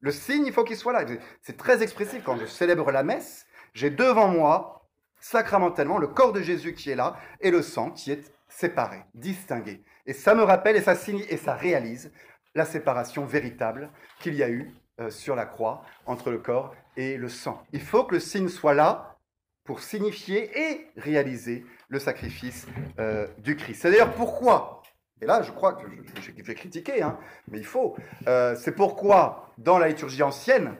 [0.00, 1.04] Le signe, il faut qu'il soit là.
[1.42, 2.22] C'est très expressif.
[2.24, 4.83] Quand je célèbre la messe, j'ai devant moi,
[5.24, 9.82] sacramentellement, le corps de Jésus qui est là et le sang qui est séparé, distingué.
[10.04, 12.12] Et ça me rappelle et ça signe et ça réalise
[12.54, 14.70] la séparation véritable qu'il y a eu
[15.00, 17.64] euh, sur la croix entre le corps et le sang.
[17.72, 19.16] Il faut que le signe soit là
[19.64, 22.66] pour signifier et réaliser le sacrifice
[22.98, 23.80] euh, du Christ.
[23.80, 24.82] C'est d'ailleurs pourquoi,
[25.22, 25.86] et là je crois que
[26.20, 27.18] je, vais critiquer, hein,
[27.48, 27.96] mais il faut,
[28.28, 30.76] euh, c'est pourquoi dans la liturgie ancienne,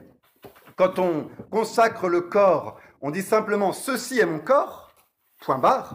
[0.75, 4.91] quand on consacre le corps, on dit simplement ceci est mon corps,
[5.41, 5.93] point barre,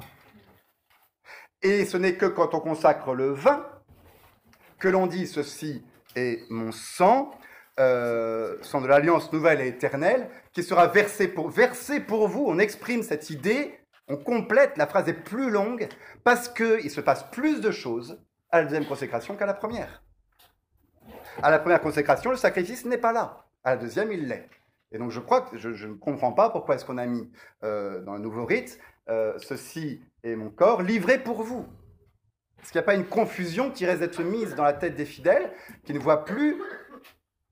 [1.61, 3.67] et ce n'est que quand on consacre le vin
[4.79, 5.85] que l'on dit ceci
[6.15, 7.33] est mon sang,
[7.81, 12.45] euh, sang de l'alliance nouvelle et éternelle, qui sera versé pour, versé pour vous.
[12.47, 15.89] On exprime cette idée, on complète, la phrase est plus longue,
[16.23, 20.05] parce qu'il se passe plus de choses à la deuxième consécration qu'à la première.
[21.43, 23.49] À la première consécration, le sacrifice n'est pas là.
[23.65, 24.49] À la deuxième, il l'est.
[24.93, 27.31] Et donc je crois que je, ne comprends pas pourquoi est-ce qu'on a mis
[27.63, 28.79] euh, dans le nouveau rite
[29.09, 31.67] euh, ceci est mon corps livré pour vous.
[32.63, 35.07] Est-ce qu'il n'y a pas une confusion qui reste d'être mise dans la tête des
[35.07, 35.53] fidèles,
[35.85, 36.57] qui ne voient plus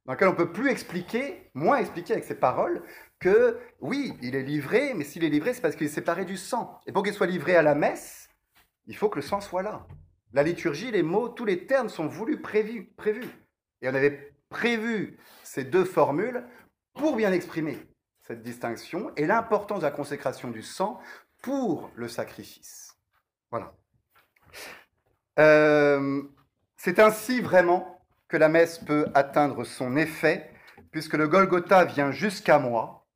[0.09, 2.82] dans lequel on ne peut plus expliquer, moins expliquer avec ses paroles,
[3.18, 6.39] que oui, il est livré, mais s'il est livré, c'est parce qu'il est séparé du
[6.39, 6.80] sang.
[6.86, 8.30] Et pour qu'il soit livré à la messe,
[8.86, 9.86] il faut que le sang soit là.
[10.32, 12.86] La liturgie, les mots, tous les termes sont voulus, prévus.
[12.97, 13.28] prévus.
[13.82, 16.43] Et on avait prévu ces deux formules
[16.99, 17.79] pour bien exprimer
[18.27, 21.01] cette distinction et l'importance de la consécration du sang
[21.41, 22.97] pour le sacrifice.
[23.51, 23.73] Voilà.
[25.39, 26.23] Euh,
[26.77, 30.53] c'est ainsi vraiment que la messe peut atteindre son effet,
[30.91, 33.07] puisque le Golgotha vient jusqu'à moi.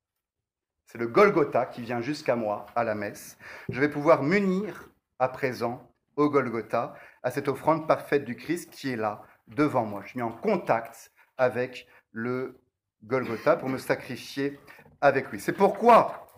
[0.86, 3.36] C'est le Golgotha qui vient jusqu'à moi à la messe.
[3.68, 8.90] Je vais pouvoir m'unir à présent au Golgotha, à cette offrande parfaite du Christ qui
[8.92, 10.02] est là, devant moi.
[10.04, 12.61] Je suis en contact avec le
[13.04, 14.58] Golgotha pour me sacrifier
[15.00, 15.40] avec lui.
[15.40, 16.28] C'est pourquoi,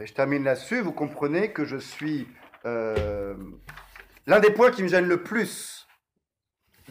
[0.00, 2.26] et je termine là-dessus, vous comprenez que je suis
[2.66, 3.34] euh,
[4.26, 5.86] l'un des points qui me gêne le plus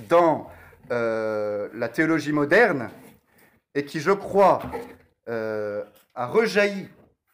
[0.07, 0.49] dans
[0.91, 2.89] euh, la théologie moderne
[3.75, 4.61] et qui, je crois,
[5.27, 5.83] euh,
[6.15, 6.87] a rejailli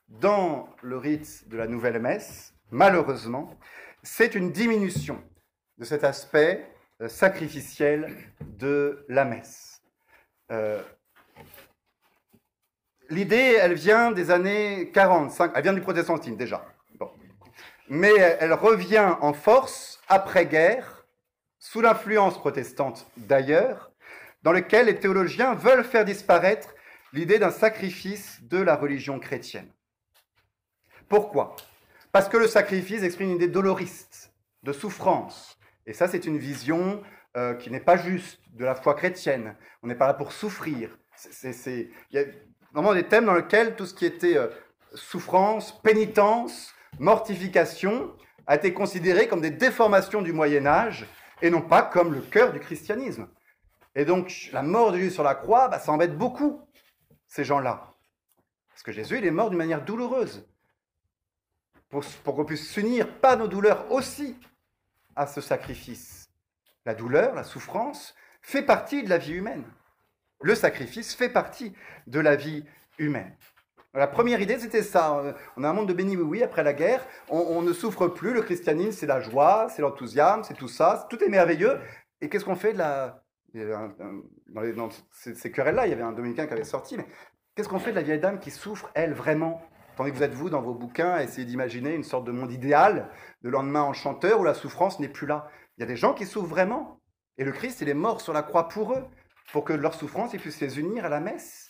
[0.08, 3.58] dans le rite de la nouvelle messe, malheureusement,
[4.04, 5.24] c'est une diminution
[5.78, 6.70] de cet aspect
[7.08, 9.82] sacrificiel de la messe.
[13.10, 16.66] L'idée, elle vient des années 45, elle vient du protestantisme déjà,
[17.88, 21.06] mais elle revient en force après-guerre
[21.60, 23.92] sous l'influence protestante d'ailleurs,
[24.44, 26.76] dans lequel les théologiens veulent faire disparaître
[27.14, 29.72] l'idée d'un sacrifice de la religion chrétienne.
[31.10, 31.56] Pourquoi?
[32.12, 34.32] Parce que le sacrifice exprime une idée doloriste,
[34.64, 35.60] de souffrance.
[35.86, 37.04] Et ça, c'est une vision
[37.38, 39.56] euh, qui n'est pas juste de la foi chrétienne.
[39.84, 40.98] On n'est pas là pour souffrir.
[42.76, 44.50] Vraiment des thèmes dans lesquels tout ce qui était euh,
[44.94, 48.14] souffrance, pénitence, mortification
[48.48, 51.08] a été considéré comme des déformations du Moyen Âge
[51.42, 53.30] et non pas comme le cœur du christianisme.
[53.96, 56.62] Et donc, la mort de Jésus sur la croix, bah, ça embête beaucoup
[57.28, 57.94] ces gens-là.
[58.70, 60.46] Parce que Jésus, il est mort d'une manière douloureuse.
[61.90, 64.38] Pour, pour qu'on puisse s'unir par nos douleurs aussi
[65.16, 66.30] à ce sacrifice.
[66.86, 69.64] La douleur, la souffrance, fait partie de la vie humaine.
[70.46, 71.74] Le sacrifice fait partie
[72.06, 72.64] de la vie
[73.00, 73.36] humaine.
[73.96, 75.34] La première idée, c'était ça.
[75.58, 77.04] On a un monde de béni oui après la guerre.
[77.30, 78.32] On, ne souffre plus.
[78.32, 81.08] Le christianisme, c'est la joie, c'est l'enthousiasme, c'est tout ça.
[81.10, 81.80] Tout est merveilleux.
[82.22, 83.24] Et qu'est-ce qu'on fait de la...
[83.56, 86.96] Dans, ces, querelles-là, il y avait un dominicain qui avait sorti.
[86.96, 87.08] Mais
[87.56, 89.64] qu'est-ce qu'on fait de la vieille dame qui souffre, elle, vraiment?
[89.98, 92.52] Tandis que vous êtes, vous, dans vos bouquins, à essayer d'imaginer une sorte de monde
[92.52, 93.10] idéal,
[93.42, 95.50] de lendemain enchanteur, où la souffrance n'est plus là.
[95.80, 97.02] Il y a des gens qui souffrent vraiment.
[97.40, 99.04] Et le Christ, il est mort sur la croix pour eux,
[99.52, 101.70] pour que leur souffrance, ils puissent les unir à la messe,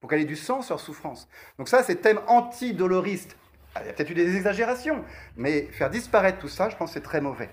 [0.00, 1.28] pour qu'elle ait du sens leur souffrance.
[1.58, 3.36] Donc ça, c'est thème anti-doloriste.
[3.74, 5.04] Ah, il y a peut-être eu des exagérations,
[5.36, 7.50] mais faire disparaître tout ça, je pense c'est très mauvais.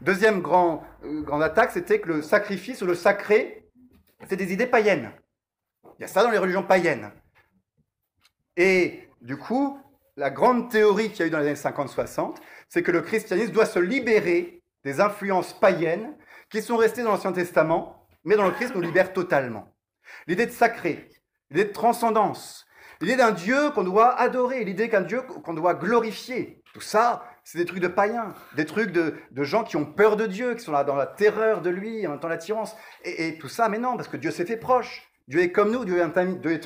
[0.00, 3.70] Deuxième euh, grande attaque, c'était que le sacrifice ou le sacré,
[4.28, 5.12] c'est des idées païennes.
[5.98, 7.10] Il y a ça dans les religions païennes.
[8.56, 9.78] Et du coup,
[10.16, 12.36] la grande théorie qu'il y a eu dans les années 50-60,
[12.68, 16.16] c'est que le christianisme doit se libérer des influences païennes
[16.48, 19.74] qui sont restées dans l'Ancien Testament, mais dans le Christ nous libère totalement.
[20.26, 21.08] L'idée de sacré,
[21.50, 22.66] l'idée de transcendance,
[23.00, 27.58] l'idée d'un Dieu qu'on doit adorer, l'idée qu'un Dieu qu'on doit glorifier, tout ça, c'est
[27.58, 30.72] des trucs de païens, des trucs de, gens qui ont peur de Dieu, qui sont
[30.72, 32.76] là dans la terreur de lui, en même temps l'attirance.
[33.04, 35.08] Et, tout ça, mais non, parce que Dieu s'est fait proche.
[35.26, 36.60] Dieu est comme nous, Dieu est un ami, Dieu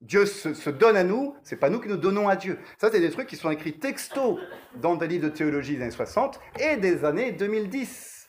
[0.00, 2.58] Dieu se, donne à nous, c'est pas nous qui nous donnons à Dieu.
[2.78, 4.38] Ça, c'est des trucs qui sont écrits texto
[4.76, 8.28] dans des livres de théologie des années 60 et des années 2010.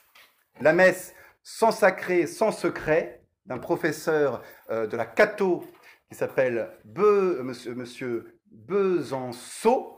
[0.62, 1.14] La messe
[1.48, 5.64] sans sacré, sans secret, d'un professeur euh, de la Cato
[6.08, 9.92] qui s'appelle Be, monsieur, monsieur Besançon,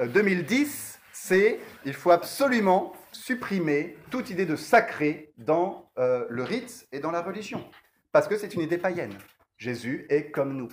[0.00, 6.88] 2010, euh, c'est il faut absolument supprimer toute idée de sacré dans euh, le rite
[6.92, 7.62] et dans la religion.
[8.10, 9.12] Parce que c'est une idée païenne.
[9.58, 10.70] Jésus est comme nous.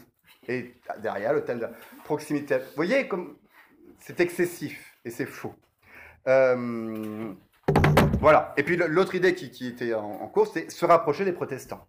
[0.47, 1.67] Et derrière, thème de
[2.05, 2.59] proximité.
[2.59, 3.09] Vous voyez,
[3.99, 5.53] c'est excessif et c'est faux.
[8.23, 8.53] Voilà.
[8.55, 11.85] Et puis l'autre idée qui, était en, cours, c'est se rapprocher des protestants.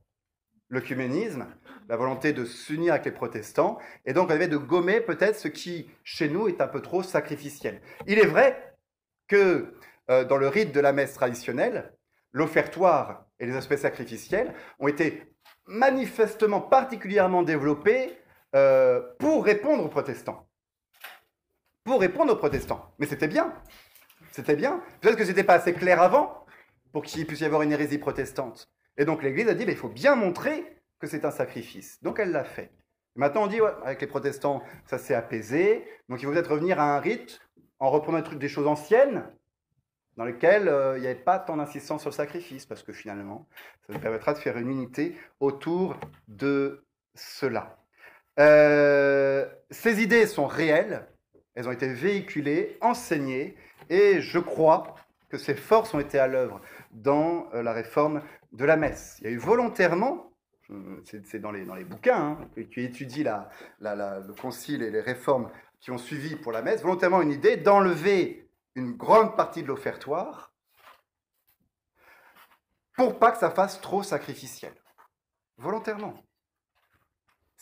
[0.68, 1.46] L'œcuménisme,
[1.88, 5.46] la volonté de s'unir avec les protestants, et donc on avait de gommer peut-être ce
[5.46, 7.80] qui, chez nous, est un peu trop sacrificiel.
[8.08, 8.74] Il est vrai
[9.28, 9.76] que
[10.10, 11.94] euh, dans le rite de la messe traditionnelle,
[12.32, 15.22] l'offertoire et les aspects sacrificiels ont été
[15.66, 18.18] manifestement particulièrement développés
[18.56, 20.48] euh, pour répondre aux protestants.
[21.84, 22.92] Pour répondre aux protestants.
[22.98, 23.54] Mais c'était bien.
[24.34, 24.82] C'était bien.
[25.00, 26.44] Peut-être que ce n'était pas assez clair avant
[26.92, 28.68] pour qu'il puisse y avoir une hérésie protestante.
[28.96, 32.02] Et donc l'Église a dit, il faut bien montrer que c'est un sacrifice.
[32.02, 32.72] Donc elle l'a fait.
[33.14, 35.84] Maintenant on dit, ouais, avec les protestants, ça s'est apaisé.
[36.08, 37.40] Donc il faut peut-être revenir à un rite
[37.78, 39.24] en reprenant des choses anciennes
[40.16, 43.46] dans lesquelles euh, il n'y avait pas tant d'insistance sur le sacrifice, parce que finalement,
[43.86, 47.78] ça nous permettra de faire une unité autour de cela.
[48.40, 51.06] Euh, ces idées sont réelles,
[51.54, 53.56] elles ont été véhiculées, enseignées,
[53.88, 54.94] et je crois
[55.28, 56.60] que ces forces ont été à l'œuvre
[56.92, 58.22] dans euh, la réforme
[58.52, 59.16] de la messe.
[59.20, 60.30] Il y a eu volontairement,
[61.04, 63.46] c'est dans les, bouquins, hein, qui étudient
[63.80, 68.48] le concile et les réformes qui ont suivi pour la messe, volontairement une idée d'enlever
[68.74, 70.52] une grande partie de l'offertoire
[72.94, 74.72] pour pas que ça fasse trop sacrificiel.
[75.58, 76.14] Volontairement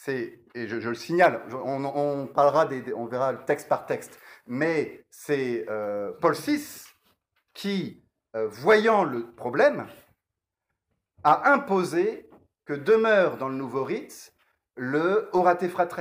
[0.05, 6.11] c'est, et je, le signale, on, parlera, on verra texte par texte, mais c'est euh,
[6.21, 6.61] Paul VI
[7.55, 9.87] qui, euh, voyant le problème,
[11.23, 12.29] a imposé
[12.65, 14.35] que demeure dans le nouveau rite
[14.75, 16.01] le orate fratres,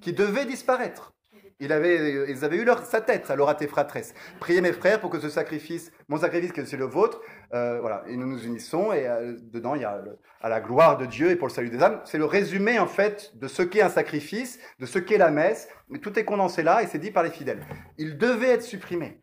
[0.00, 1.12] qui devait disparaître.
[1.60, 3.98] Il avait, ils avaient eu leur, sa tête à l'orate fratres.
[4.40, 7.20] Priez mes frères pour que ce sacrifice, mon sacrifice qui est le vôtre,
[7.52, 10.02] euh, voilà, et nous nous unissons, et euh, dedans il y a
[10.40, 12.00] à la gloire de Dieu et pour le salut des âmes.
[12.06, 15.68] C'est le résumé en fait de ce qu'est un sacrifice, de ce qu'est la messe,
[15.88, 17.60] mais tout est condensé là et c'est dit par les fidèles.
[17.98, 19.22] Il devait être supprimé.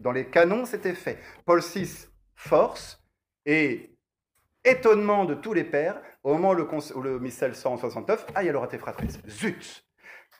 [0.00, 1.18] Dans les canons, c'était fait.
[1.44, 3.02] Paul VI force
[3.46, 3.94] et
[4.64, 8.46] étonnement de tous les pères, au moment où le, où le missel 169, ah, il
[8.46, 9.04] y a fratres.
[9.28, 9.83] Zut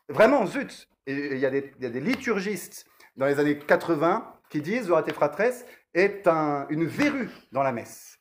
[0.09, 2.86] Vraiment, zut il y, a des, liturgistes
[3.16, 6.26] dans les années 80 qui disent Orate Fratres est
[6.70, 8.18] une verrue dans la messe.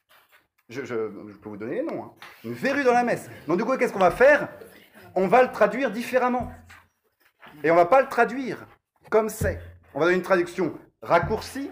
[0.69, 2.03] Je, peux vous donner les noms.
[2.03, 2.13] Hein.
[2.43, 3.29] Une verrue dans la messe.
[3.47, 4.49] Donc du coup, qu'est-ce qu'on va faire?
[5.15, 6.51] On va le traduire différemment.
[7.63, 8.65] Et on va pas le traduire
[9.09, 9.61] comme c'est.
[9.93, 11.69] On va donner une traduction raccourcie,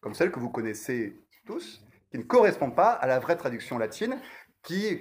[0.00, 4.18] comme celle que vous connaissez tous, qui ne correspond pas à la vraie traduction latine,
[4.62, 5.00] qui,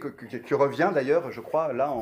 [0.54, 1.94] revient d'ailleurs, je crois, là,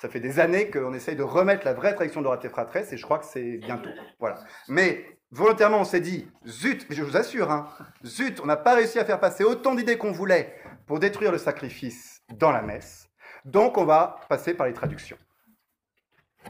[0.00, 3.02] ça fait des années qu'on essaye de remettre la vraie traduction d'Orate Fratres, et je
[3.02, 3.90] crois que c'est bientôt.
[4.18, 4.36] Voilà.
[4.68, 7.68] Mais volontairement, on s'est dit, zut, je vous assure, hein,
[8.04, 10.56] zut, on n'a pas réussi à faire passer autant d'idées qu'on voulait
[10.86, 13.08] pour détruire le sacrifice dans la messe,
[13.44, 15.18] donc on va passer par les traductions.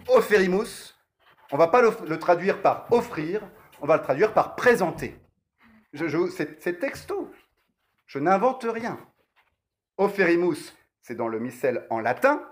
[0.08, 0.94] Offerimus,
[1.52, 3.42] on va pas le, traduire par offrir,
[3.80, 5.18] on va le traduire par présenter.
[5.92, 7.30] Je, c'est texto.
[8.06, 8.98] Je n'invente rien.
[9.96, 12.42] Offerimus, c'est dans le missel en latin.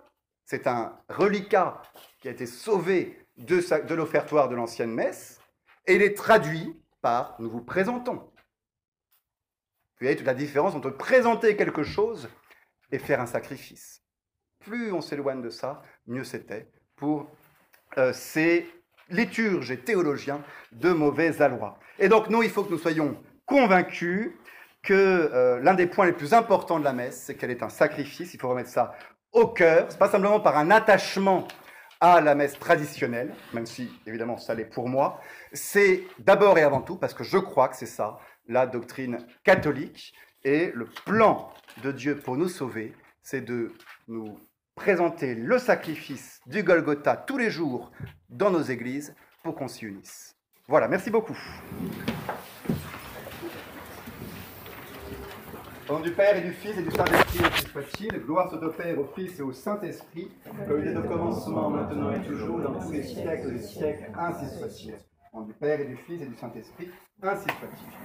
[0.44, 1.82] C'est un reliquat
[2.20, 5.40] qui a été sauvé de, l'offertoire de l'ancienne messe.
[5.86, 8.14] Et il est traduit par nous vous présentons.
[8.14, 12.28] Vous voyez toute la différence entre présenter quelque chose
[12.90, 14.02] et faire un sacrifice.
[14.60, 17.28] Plus on s'éloigne de ça, mieux c'était pour
[17.98, 18.68] euh, ces
[19.08, 21.78] liturges et théologiens de mauvais aloi.
[21.98, 24.32] Et donc nous, il faut que nous soyons convaincus
[24.82, 27.68] que euh, l'un des points les plus importants de la messe, c'est qu'elle est un
[27.68, 28.34] sacrifice.
[28.34, 28.94] Il faut remettre ça
[29.32, 29.86] au cœur.
[29.88, 31.46] C'est pas simplement par un attachement
[32.00, 35.20] à la messe traditionnelle, même si évidemment ça l'est pour moi.
[35.52, 38.18] C'est d'abord et avant tout parce que je crois que c'est ça
[38.48, 40.12] la doctrine catholique
[40.44, 41.50] et le plan
[41.84, 43.72] de Dieu pour nous sauver, c'est de
[44.08, 44.36] nous
[44.74, 47.92] présenter le sacrifice du Golgotha tous les jours
[48.28, 49.14] dans nos églises
[49.44, 50.36] pour qu'on s'y unisse.
[50.66, 51.38] Voilà, merci beaucoup.
[55.88, 58.08] Au nom du Père et du Fils et du Saint-Esprit, ainsi soit-il.
[58.20, 60.30] Gloire soit au Père, au Fils et au Saint-Esprit,
[60.68, 64.58] comme il est au commencement, maintenant et toujours, dans tous les siècles des siècles, ainsi
[64.58, 64.94] soit-il.
[65.32, 66.88] Au nom du Père et du Fils et du Saint-Esprit,
[67.22, 68.02] ainsi soit-il.